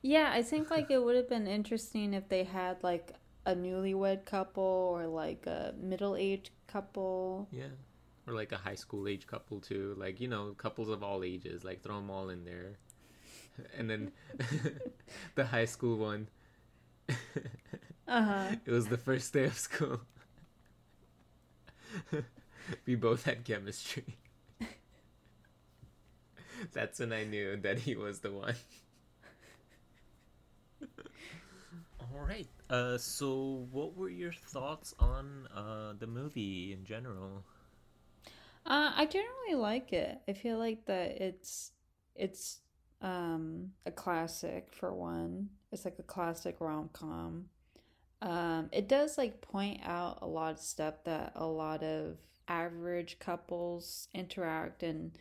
[0.02, 3.14] Yeah, I think like it would have been interesting if they had like
[3.46, 7.48] a newlywed couple or like a middle-aged couple.
[7.52, 7.74] Yeah.
[8.28, 11.64] Or like a high school age couple too, like you know, couples of all ages,
[11.64, 12.74] like throw them all in there,
[13.78, 14.12] and then
[15.36, 16.28] the high school one.
[18.08, 18.56] Uh-huh.
[18.64, 20.00] it was the first day of school.
[22.86, 24.18] we both had chemistry.
[26.74, 28.56] That's when I knew that he was the one.
[32.00, 32.48] All right.
[32.70, 37.44] Uh, so what were your thoughts on uh the movie in general?
[38.66, 40.20] Uh, I generally like it.
[40.28, 41.72] I feel like that it's
[42.16, 42.60] it's
[43.02, 45.50] um a classic for one.
[45.72, 47.46] It's like a classic rom-com.
[48.22, 52.18] Um, it does like point out a lot of stuff that a lot of
[52.48, 55.12] average couples interact and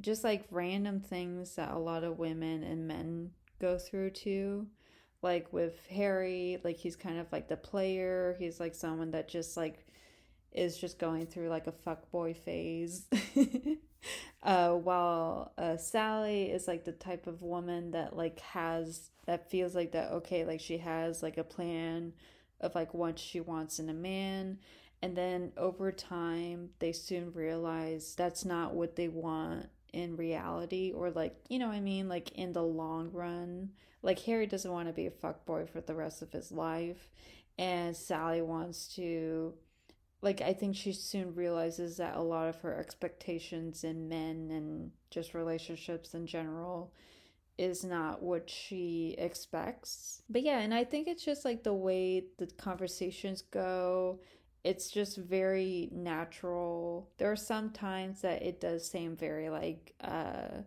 [0.00, 3.30] just like random things that a lot of women and men
[3.60, 4.66] go through too.
[5.22, 8.36] Like with Harry, like he's kind of like the player.
[8.38, 9.86] He's like someone that just like
[10.52, 13.06] is just going through like a fuckboy phase.
[14.44, 19.74] uh, while uh, Sally is like the type of woman that like has that feels
[19.74, 22.12] like that okay, like she has like a plan
[22.60, 24.58] of like what she wants in a man.
[25.02, 31.10] And then over time, they soon realize that's not what they want in reality, or
[31.10, 32.08] like, you know I mean?
[32.08, 33.70] Like in the long run.
[34.02, 37.10] Like Harry doesn't want to be a fuck boy for the rest of his life.
[37.58, 39.54] And Sally wants to
[40.20, 44.90] like I think she soon realizes that a lot of her expectations in men and
[45.10, 46.92] just relationships in general
[47.56, 50.22] is not what she expects.
[50.30, 54.20] But yeah, and I think it's just like the way the conversations go.
[54.64, 57.08] It's just very natural.
[57.18, 60.62] There are some times that it does seem very like uh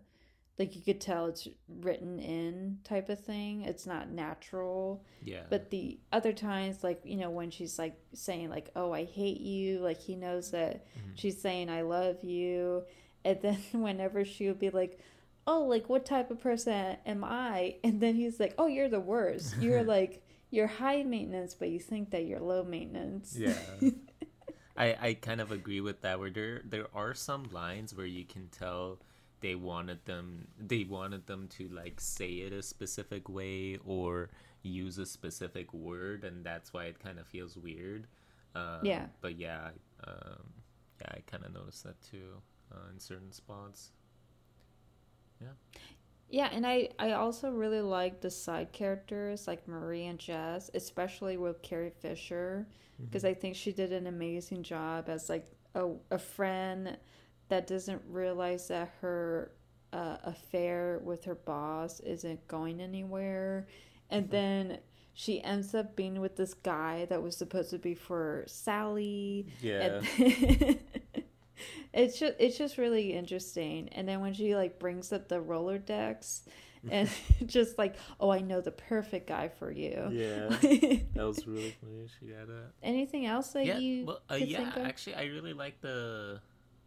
[0.60, 3.62] like you could tell it's written in type of thing.
[3.64, 5.04] It's not natural.
[5.24, 5.42] Yeah.
[5.50, 9.40] But the other times, like, you know, when she's like saying, like, oh, I hate
[9.42, 11.12] you, like, he knows that Mhm.
[11.16, 12.84] she's saying, I love you.
[13.26, 15.00] And then whenever she would be like,
[15.48, 17.78] oh, like, what type of person am I?
[17.84, 19.58] And then he's like, oh, you're the worst.
[19.58, 20.22] You're like,
[20.52, 23.36] you're high maintenance, but you think that you're low maintenance.
[23.38, 23.56] Yeah.
[24.78, 28.24] I, I kind of agree with that where there there are some lines where you
[28.26, 29.00] can tell
[29.42, 34.30] they wanted them they wanted them to like say it a specific way or
[34.64, 38.08] use a specific word and that's why it kind of feels weird
[38.56, 39.08] um, Yeah.
[39.22, 39.70] but yeah
[40.08, 40.44] um,
[41.02, 42.42] yeah i kind of noticed that too
[42.72, 43.92] uh, in certain spots
[45.42, 45.48] Yeah,
[46.52, 51.62] and I I also really like the side characters like Marie and Jess, especially with
[51.62, 52.68] Carrie Fisher,
[53.00, 56.98] because I think she did an amazing job as like a a friend
[57.50, 59.52] that doesn't realize that her
[59.92, 63.68] uh, affair with her boss isn't going anywhere,
[64.10, 64.80] and then
[65.14, 69.48] she ends up being with this guy that was supposed to be for Sally.
[69.62, 70.02] yeah.
[70.18, 70.80] And
[71.94, 73.90] it's just it's just really interesting.
[73.90, 76.42] And then when she like brings up the Rolodex
[76.90, 77.10] and
[77.46, 80.10] just like, oh, I know the perfect guy for you.
[80.12, 80.48] yeah
[81.14, 84.48] that was really funny she had that Anything else that yeah, you well, uh, could
[84.48, 84.58] yeah.
[84.58, 84.86] think of?
[84.86, 86.40] Actually, I really like the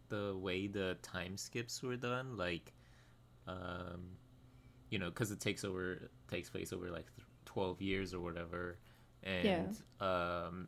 [0.09, 2.37] the way the time skips were done.
[2.37, 2.73] Like,
[3.47, 4.17] um,
[4.89, 7.07] you know, because it takes over takes place over like
[7.45, 8.77] twelve years or whatever,
[9.23, 10.67] and um,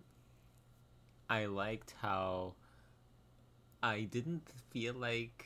[1.29, 2.55] I liked how
[3.87, 5.45] I didn't feel like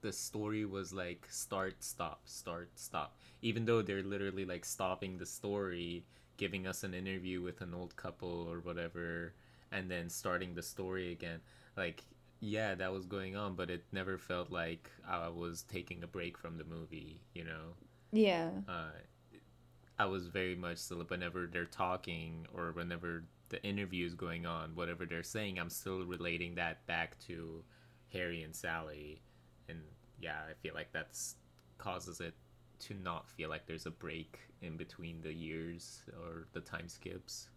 [0.00, 5.26] the story was like start stop start stop even though they're literally like stopping the
[5.26, 6.04] story
[6.38, 9.34] giving us an interview with an old couple or whatever
[9.72, 11.40] and then starting the story again
[11.76, 12.02] like
[12.40, 16.38] yeah that was going on but it never felt like i was taking a break
[16.38, 17.74] from the movie you know
[18.12, 18.50] yeah.
[18.68, 18.90] uh,
[19.98, 24.74] I was very much still whenever they're talking or whenever the interview is going on,
[24.74, 27.62] whatever they're saying, I'm still relating that back to
[28.12, 29.22] Harry and Sally,
[29.68, 29.80] and
[30.20, 31.36] yeah, I feel like that's
[31.78, 32.34] causes it
[32.80, 37.48] to not feel like there's a break in between the years or the time skips.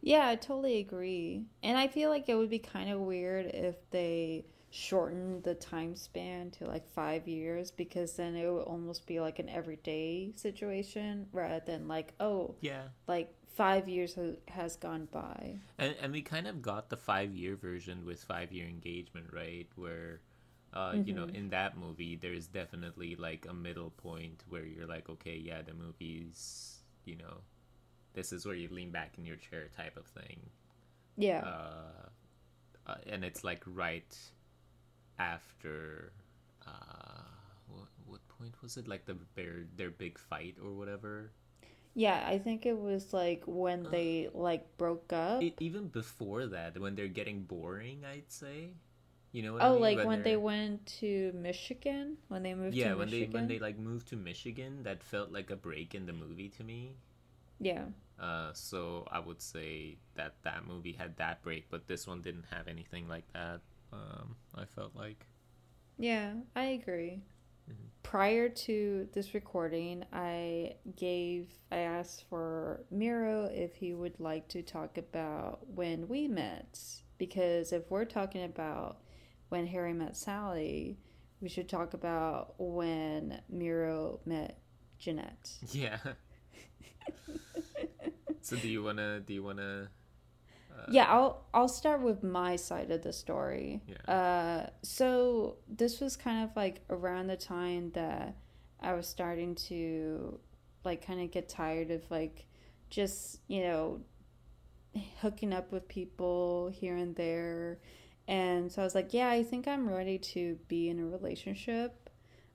[0.00, 1.46] Yeah, I totally agree.
[1.62, 5.94] And I feel like it would be kind of weird if they shortened the time
[5.94, 11.26] span to like five years because then it would almost be like an everyday situation
[11.30, 12.84] rather than like oh Yeah.
[13.06, 14.18] like five years
[14.48, 15.56] has gone by.
[15.78, 19.68] And, and we kind of got the five year version with five year engagement, right?
[19.76, 20.20] Where,
[20.72, 25.08] uh, you know, in that movie, there's definitely like a middle point where you're like,
[25.10, 27.38] okay, yeah, the movie's, you know,
[28.14, 30.40] this is where you lean back in your chair type of thing.
[31.16, 31.42] Yeah.
[31.44, 32.08] Uh,
[32.90, 34.16] uh, and it's like right
[35.18, 36.12] after,
[36.66, 37.22] uh,
[37.68, 38.88] what, what point was it?
[38.88, 41.30] Like the their their big fight or whatever.
[41.94, 45.42] Yeah, I think it was like when they like broke up.
[45.42, 48.74] E- even before that, when they're getting boring, I'd say.
[49.32, 49.94] You know what I oh, mean?
[49.96, 53.32] like When when they went to Michigan, when they moved yeah, to when they Michigan.
[53.32, 56.64] when they like moved to Michigan, that felt like a break in the movie to
[56.64, 56.96] me.
[57.60, 57.86] Yeah.
[58.18, 62.46] Uh, so I would say that that movie had that break, but this one didn't
[62.50, 63.60] have anything like that.
[63.92, 65.26] Um, I felt like.
[65.96, 67.22] Yeah, I agree.
[67.70, 67.74] Mhm.
[68.02, 74.62] Prior to this recording, I gave, I asked for Miro if he would like to
[74.62, 76.78] talk about when we met.
[77.18, 79.00] Because if we're talking about
[79.48, 80.98] when Harry met Sally,
[81.40, 84.58] we should talk about when Miro met
[84.98, 85.50] Jeanette.
[85.70, 85.98] Yeah.
[88.42, 89.90] so do you wanna do you wanna?
[90.82, 93.82] Uh, Yeah, I'll I'll start with my side of the story.
[93.86, 94.12] Yeah.
[94.12, 98.36] Uh, so this was kind of like around the time that
[98.80, 100.38] I was starting to
[100.84, 102.46] like kind of get tired of like
[102.90, 104.00] just you know
[105.20, 107.78] hooking up with people here and there,
[108.28, 112.10] and so I was like, yeah, I think I'm ready to be in a relationship.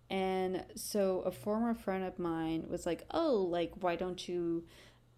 [0.09, 4.65] And so a former friend of mine was like, "Oh, like why don't you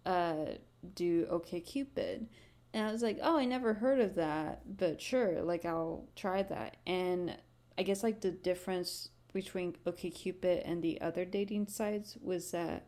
[0.06, 0.46] uh
[0.94, 2.28] do OK Cupid?"
[2.72, 6.42] And I was like, "Oh, I never heard of that, but sure, like I'll try
[6.44, 7.36] that." And
[7.76, 12.86] I guess like the difference between OK Cupid and the other dating sites was that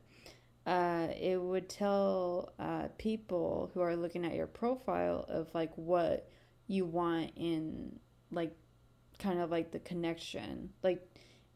[0.66, 6.28] uh, it would tell uh, people who are looking at your profile of like what
[6.68, 7.98] you want in
[8.30, 8.56] like
[9.18, 10.70] kind of like the connection.
[10.82, 11.06] Like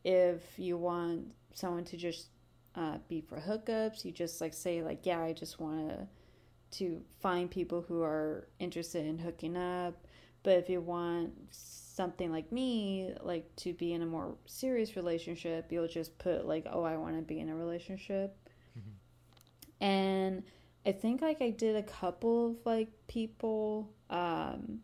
[0.05, 2.29] if you want someone to just
[2.75, 6.09] uh, be for hookups, you just like say like, yeah, I just want to
[6.79, 10.07] to find people who are interested in hooking up.
[10.43, 15.73] But if you want something like me, like to be in a more serious relationship,
[15.73, 18.37] you'll just put like, oh, I want to be in a relationship.
[19.81, 20.43] And
[20.87, 24.81] I think like I did a couple of like people um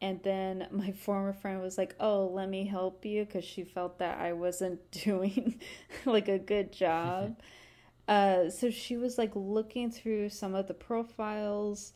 [0.00, 3.98] and then my former friend was like, "Oh, let me help you" cuz she felt
[3.98, 5.60] that I wasn't doing
[6.04, 7.36] like a good job.
[8.08, 11.92] Uh, so she was like looking through some of the profiles,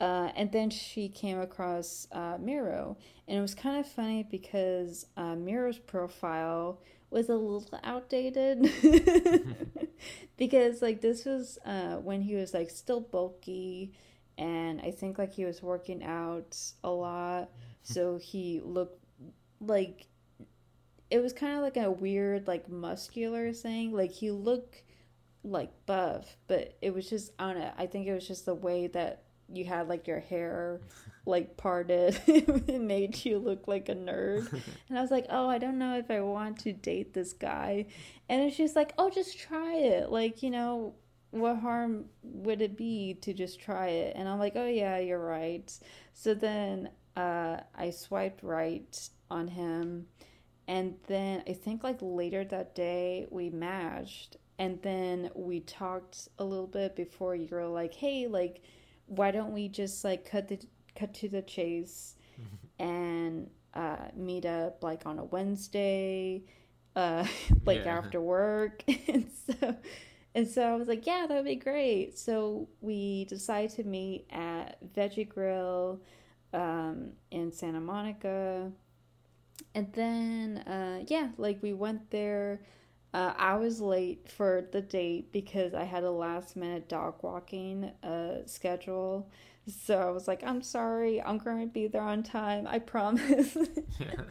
[0.00, 2.96] uh, and then she came across uh, Miro,
[3.26, 6.80] and it was kind of funny because uh, Miro's profile
[7.10, 8.70] was a little outdated.
[10.36, 13.92] Because like this was uh, when he was like still bulky,
[14.36, 17.50] and I think like he was working out a lot,
[17.82, 19.00] so he looked
[19.60, 20.08] like
[21.10, 23.92] it was kind of like a weird like muscular thing.
[23.92, 24.82] Like he looked
[25.44, 28.54] like buff but it was just i don't know i think it was just the
[28.54, 30.80] way that you had like your hair
[31.26, 34.50] like parted it made you look like a nerd.
[34.88, 37.86] And i was like oh i don't know if i want to date this guy.
[38.28, 40.10] And then she's like oh just try it.
[40.10, 40.94] Like you know
[41.30, 44.14] what harm would it be to just try it?
[44.16, 45.72] And i'm like oh yeah you're right.
[46.12, 50.06] So then uh i swiped right on him.
[50.66, 56.44] And then I think like later that day we matched and then we talked a
[56.44, 58.62] little bit before you were like, "Hey, like
[59.06, 60.58] why don't we just like cut the
[60.96, 62.14] cut to the chase
[62.78, 66.44] and uh meet up like on a Wednesday
[66.96, 67.26] uh
[67.66, 67.96] like Yeah.
[67.98, 69.76] after work." and so
[70.34, 74.26] and so I was like, "Yeah, that would be great." So we decided to meet
[74.30, 76.00] at Veggie Grill
[76.52, 78.70] um in Santa Monica
[79.74, 82.60] and then uh yeah like we went there
[83.14, 87.90] uh, i was late for the date because i had a last minute dog walking
[88.02, 89.26] uh schedule
[89.66, 93.56] so i was like i'm sorry i'm going to be there on time i promise
[93.98, 94.06] Yeah.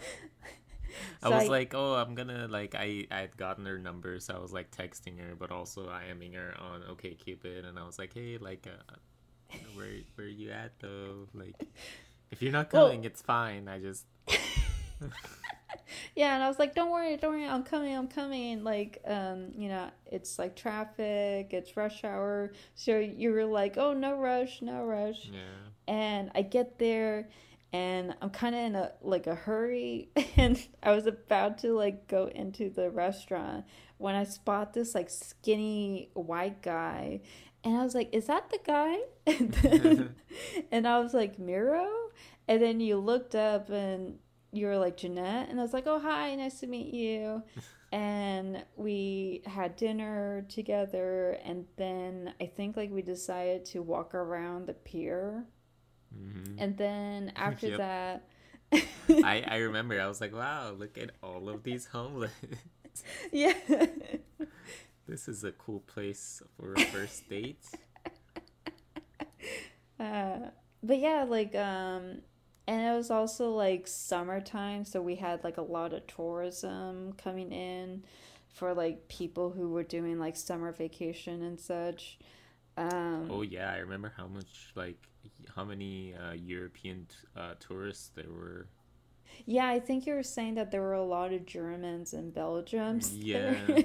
[1.24, 4.36] I was I- like, oh, I'm gonna like I I had gotten her number, so
[4.36, 7.98] I was like texting her, but also IMing her on OK Cupid, and I was
[7.98, 11.28] like, hey, like, uh, where where you at though?
[11.34, 11.56] Like,
[12.30, 13.68] if you're not Well- coming, it's fine.
[13.68, 14.06] I just
[16.16, 18.64] yeah and i was like don't worry don't worry i'm coming i'm coming.
[18.64, 22.52] Like um you know it's like traffic it's rush hour.
[22.76, 25.30] So you were like oh no rush no rush.
[25.32, 25.40] Yeah.
[25.88, 27.30] and I get there
[27.72, 30.10] and I'm kind of in a like a hurry.
[30.38, 33.66] And I was about to like go into the restaurant
[33.98, 37.22] when I spot this like skinny white guy.
[37.64, 38.98] And I was like is that the guy?
[39.28, 40.16] And, then,
[40.72, 41.88] and I was like Miro?
[42.48, 44.20] And then you looked up and
[44.54, 47.44] you were like Jeanette and I was like oh hi nice to meet you
[47.92, 54.68] and we had dinner together and then I think like we decided to walk around
[54.68, 55.46] the pier
[56.18, 56.56] Mm-hmm.
[56.58, 57.78] And then after yep.
[57.78, 58.28] that,
[59.24, 62.32] I I remember I was like, wow, look at all of these homeless.
[63.32, 63.54] yeah.
[65.08, 67.64] this is a cool place for a first date.
[70.00, 70.50] Uh,
[70.82, 72.20] but yeah, like um
[72.68, 77.52] and it was also like summertime, so we had like a lot of tourism coming
[77.52, 78.04] in
[78.54, 82.20] for like people who were doing like summer vacation and such.
[82.78, 84.98] Um, oh yeah, I remember how much like
[85.56, 88.68] how many uh, European uh, tourists there were.
[89.46, 93.16] Yeah, I think you were saying that there were a lot of Germans and Belgians.
[93.16, 93.56] Yeah.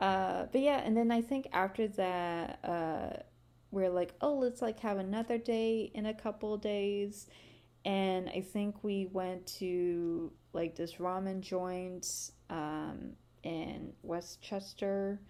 [0.00, 3.22] uh, but yeah, and then I think after that, uh,
[3.70, 7.26] we're like, oh, let's like have another day in a couple days,
[7.84, 15.20] and I think we went to like this ramen joint um, in Westchester,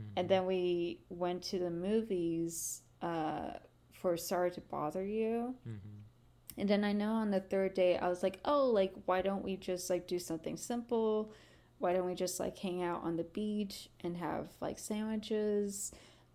[0.00, 0.10] mm-hmm.
[0.16, 3.50] and then we went to the movies uh,
[3.92, 5.54] for Sorry to Bother You.
[5.68, 5.98] Mm-hmm.
[6.58, 9.44] And then I know on the third day, I was like, oh, like, why don't
[9.44, 11.32] we just like do something simple?
[11.78, 15.92] Why don't we just like hang out on the beach and have like sandwiches?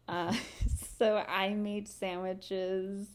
[0.07, 0.33] Uh,
[0.99, 3.07] so I made sandwiches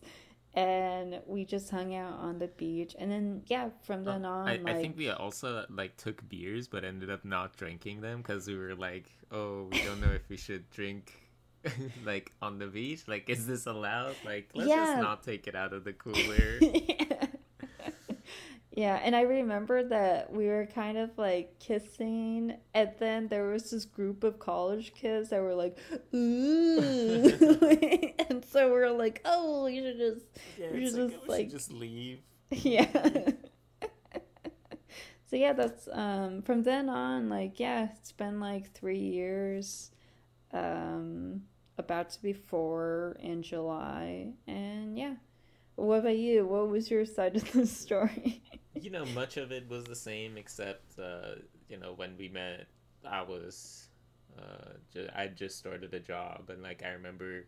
[0.54, 4.48] and we just hung out on the beach and then yeah from then uh, on
[4.48, 4.76] I, like...
[4.76, 8.56] I, think we also like took beers but ended up not drinking them because we
[8.56, 11.28] were like oh we don't know if we should drink
[12.04, 13.06] like on the beach?
[13.06, 14.16] Like, is this allowed?
[14.24, 14.76] Like, let's yeah.
[14.76, 16.60] just not take it out of the cooler.
[18.80, 19.00] yeah.
[19.02, 23.84] and I remember that we were kind of like kissing, and then there was this
[23.84, 25.78] group of college kids that were like,
[26.14, 27.32] "Ooh,"
[28.28, 30.26] and so we are like, "Oh, you should just,
[30.58, 32.86] yeah, you should like, just like, just leave." Yeah.
[35.26, 39.90] so yeah, that's um from then on, like yeah, it's been like three years
[40.52, 41.42] um,
[41.76, 44.32] about to be four in July.
[44.46, 45.14] And yeah.
[45.76, 46.44] What about you?
[46.44, 48.42] What was your side of the story?
[48.82, 51.36] You know, much of it was the same, except, uh,
[51.68, 52.66] you know, when we met,
[53.08, 53.88] I was,
[54.38, 56.50] uh, ju- I just started a job.
[56.50, 57.46] And, like, I remember,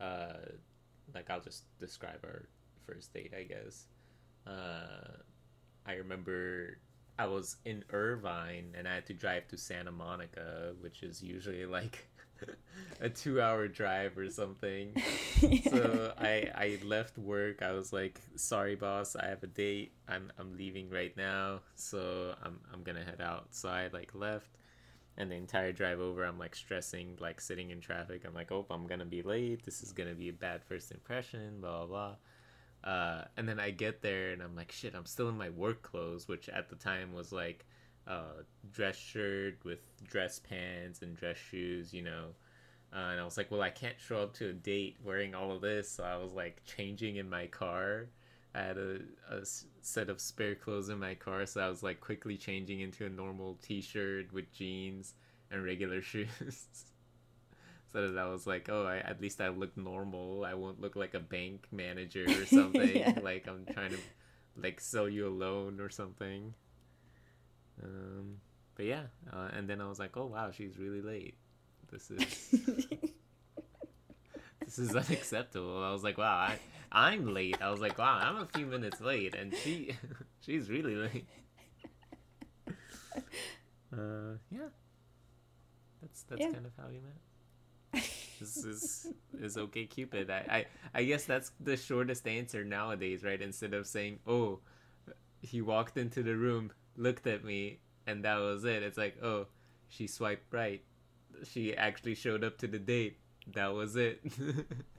[0.00, 0.34] uh,
[1.14, 2.48] like, I'll just describe our
[2.86, 3.86] first date, I guess.
[4.46, 5.18] Uh,
[5.86, 6.78] I remember
[7.18, 11.66] I was in Irvine and I had to drive to Santa Monica, which is usually
[11.66, 12.06] like
[13.00, 14.92] a two hour drive or something.
[15.40, 15.70] yeah.
[15.70, 17.62] So I I left work.
[17.62, 19.92] I was like, sorry boss, I have a date.
[20.08, 21.60] I'm I'm leaving right now.
[21.74, 23.48] So I'm I'm gonna head out.
[23.50, 24.50] So I like left
[25.16, 28.22] and the entire drive over I'm like stressing, like sitting in traffic.
[28.26, 29.64] I'm like, oh I'm gonna be late.
[29.64, 32.90] This is gonna be a bad first impression, blah blah blah.
[32.90, 35.82] Uh, and then I get there and I'm like, shit, I'm still in my work
[35.82, 37.64] clothes, which at the time was like
[38.06, 42.28] uh, dress shirt with dress pants and dress shoes, you know.
[42.94, 45.50] Uh, and I was like, well, I can't show up to a date wearing all
[45.50, 45.90] of this.
[45.90, 48.08] So I was like changing in my car.
[48.54, 48.98] I had a,
[49.30, 49.46] a
[49.80, 53.08] set of spare clothes in my car, so I was like quickly changing into a
[53.08, 55.14] normal t shirt with jeans
[55.50, 56.66] and regular shoes.
[57.92, 60.44] so that I was like, oh, I, at least I look normal.
[60.44, 62.94] I won't look like a bank manager or something.
[62.96, 63.18] yeah.
[63.22, 63.98] Like I'm trying to
[64.56, 66.52] like sell you a loan or something.
[67.82, 68.38] Um,
[68.74, 71.36] but yeah, uh, and then I was like, oh wow, she's really late.
[71.90, 72.50] This is
[74.64, 75.82] this is unacceptable.
[75.82, 76.58] I was like, wow, I
[76.90, 77.56] I'm late.
[77.60, 79.96] I was like, wow, I'm a few minutes late, and she
[80.40, 81.26] she's really late.
[83.94, 84.70] Uh, yeah,
[86.00, 86.50] that's that's yeah.
[86.50, 88.02] kind of how we met.
[88.40, 89.06] this is
[89.38, 93.86] is okay cupid I, I i guess that's the shortest answer nowadays right instead of
[93.86, 94.60] saying oh
[95.42, 98.82] he walked into the room looked at me and that was it.
[98.82, 99.46] It's like, oh,
[99.88, 100.82] she swiped right.
[101.44, 103.18] She actually showed up to the date.
[103.54, 104.20] That was it.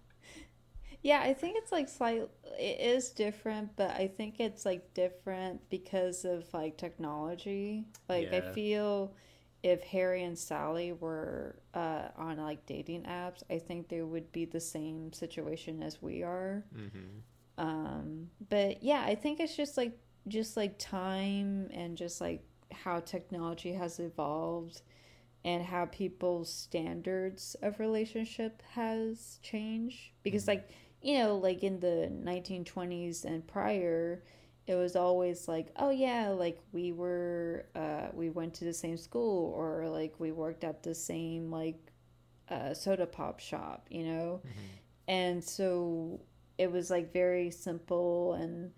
[1.01, 2.27] yeah, I think it's like slight
[2.59, 7.85] it is different, but I think it's like different because of like technology.
[8.09, 8.37] Like yeah.
[8.37, 9.13] I feel
[9.63, 14.45] if Harry and Sally were uh, on like dating apps, I think they would be
[14.45, 16.65] the same situation as we are.
[16.75, 17.19] Mm-hmm.
[17.57, 19.97] Um, but yeah, I think it's just like
[20.27, 24.81] just like time and just like how technology has evolved
[25.45, 30.69] and how people's standards of relationship has changed because like
[31.03, 34.23] you know, like in the 1920s and prior,
[34.65, 38.95] it was always like, oh yeah, like we were, uh, we went to the same
[38.95, 41.77] school or like we worked at the same like
[42.49, 44.41] uh, soda pop shop, you know?
[44.45, 44.59] Mm-hmm.
[45.09, 46.21] And so
[46.57, 48.71] it was like very simple and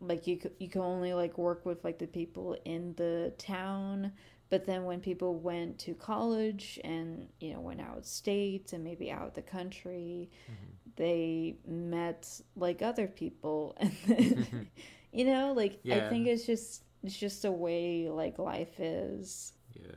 [0.00, 4.12] like you you can only like work with like the people in the town
[4.48, 8.82] but then when people went to college and you know went out of state and
[8.82, 10.90] maybe out of the country Mm-hmm.
[10.96, 14.68] they met like other people and then,
[15.12, 19.96] you know like i think it's just it's just a way like life is Yeah.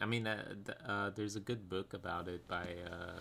[0.00, 0.42] I mean, uh,
[0.86, 3.20] uh, there's a good book about it by uh,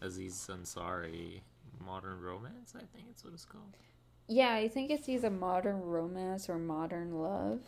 [0.00, 1.40] Aziz Ansari,
[1.84, 3.76] Modern Romance, I think it's what it's called.
[4.28, 7.60] Yeah i think it's either modern romance or modern love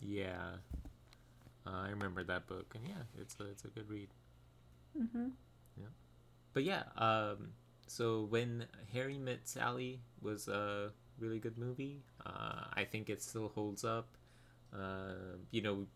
[0.00, 0.56] Yeah.
[1.66, 4.08] Uh, I remember that book, and yeah, it's a, it's a good read.
[4.98, 5.28] mm-hmm.
[5.76, 5.86] Yeah,
[6.52, 7.50] but yeah, um,
[7.86, 12.02] so when Harry Met Sally was a really good movie.
[12.26, 14.16] Uh, I think it still holds up.
[14.74, 15.86] Uh, you know,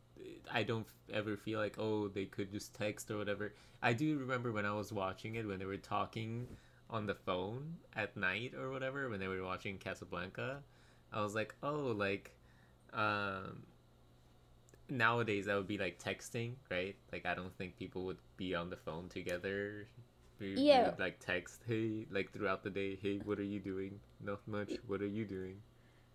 [0.52, 3.54] I don't ever feel like oh they could just text or whatever.
[3.82, 6.48] I do remember when I was watching it when they were talking
[6.90, 10.62] on the phone at night or whatever when they were watching Casablanca.
[11.12, 12.32] I was like oh like
[12.92, 13.64] um,
[14.88, 18.70] nowadays that would be like texting right like I don't think people would be on
[18.70, 19.88] the phone together.
[20.38, 20.84] We, we Yeah.
[20.84, 24.78] would like text hey like throughout the day hey what are you doing not much
[24.86, 25.62] what are you doing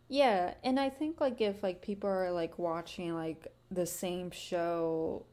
[0.08, 5.26] Yeah, and I think like if like people are like watching like the same show,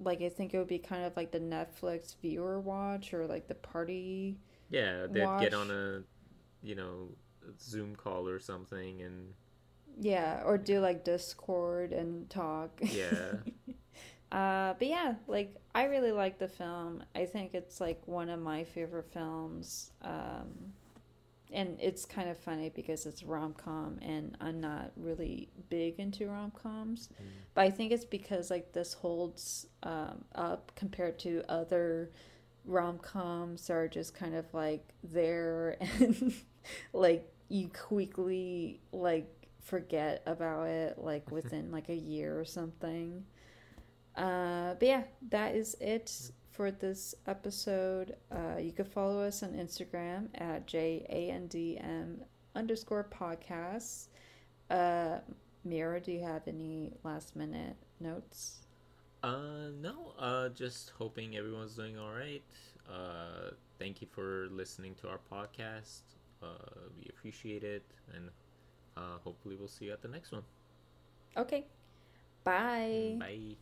[0.00, 3.46] like I think it would be kind of like the Netflix viewer watch or like
[3.48, 4.38] the party.
[4.70, 5.38] Yeah, they'd watch.
[5.38, 6.02] get on a,
[6.62, 7.10] you know,
[7.60, 9.34] Zoom call or something, and
[10.00, 12.80] Yeah, or do like Discord and talk.
[12.88, 13.36] yeah,
[14.32, 17.04] Uh, but yeah, like I really like the film.
[17.14, 19.92] I think it's like one of my favorite films.
[20.02, 20.72] Um,
[21.52, 26.28] and it's kind of funny because it's rom com, and I'm not really big into
[26.28, 27.10] rom coms.
[27.54, 32.10] But I think it's because like this holds um, up compared to other
[32.64, 36.34] rom coms are just kind of like there and
[36.92, 43.24] like you quickly like forget about it like within like a year or something.
[44.16, 48.16] Uh, but yeah, that is it for this episode.
[48.30, 52.18] Uh, you can follow us on Instagram at jandm
[52.54, 54.06] underscore podcasts.
[54.70, 55.18] Uh,
[55.64, 58.63] Miro, do you have any last minute notes?
[59.24, 62.42] Uh, no, uh, just hoping everyone's doing all right.
[62.88, 66.02] Uh, thank you for listening to our podcast.
[66.42, 67.84] Uh, we appreciate it,
[68.14, 68.28] and
[68.96, 70.42] uh, hopefully we'll see you at the next one.
[71.36, 71.64] Okay.
[72.44, 73.16] Bye.
[73.18, 73.56] Bye.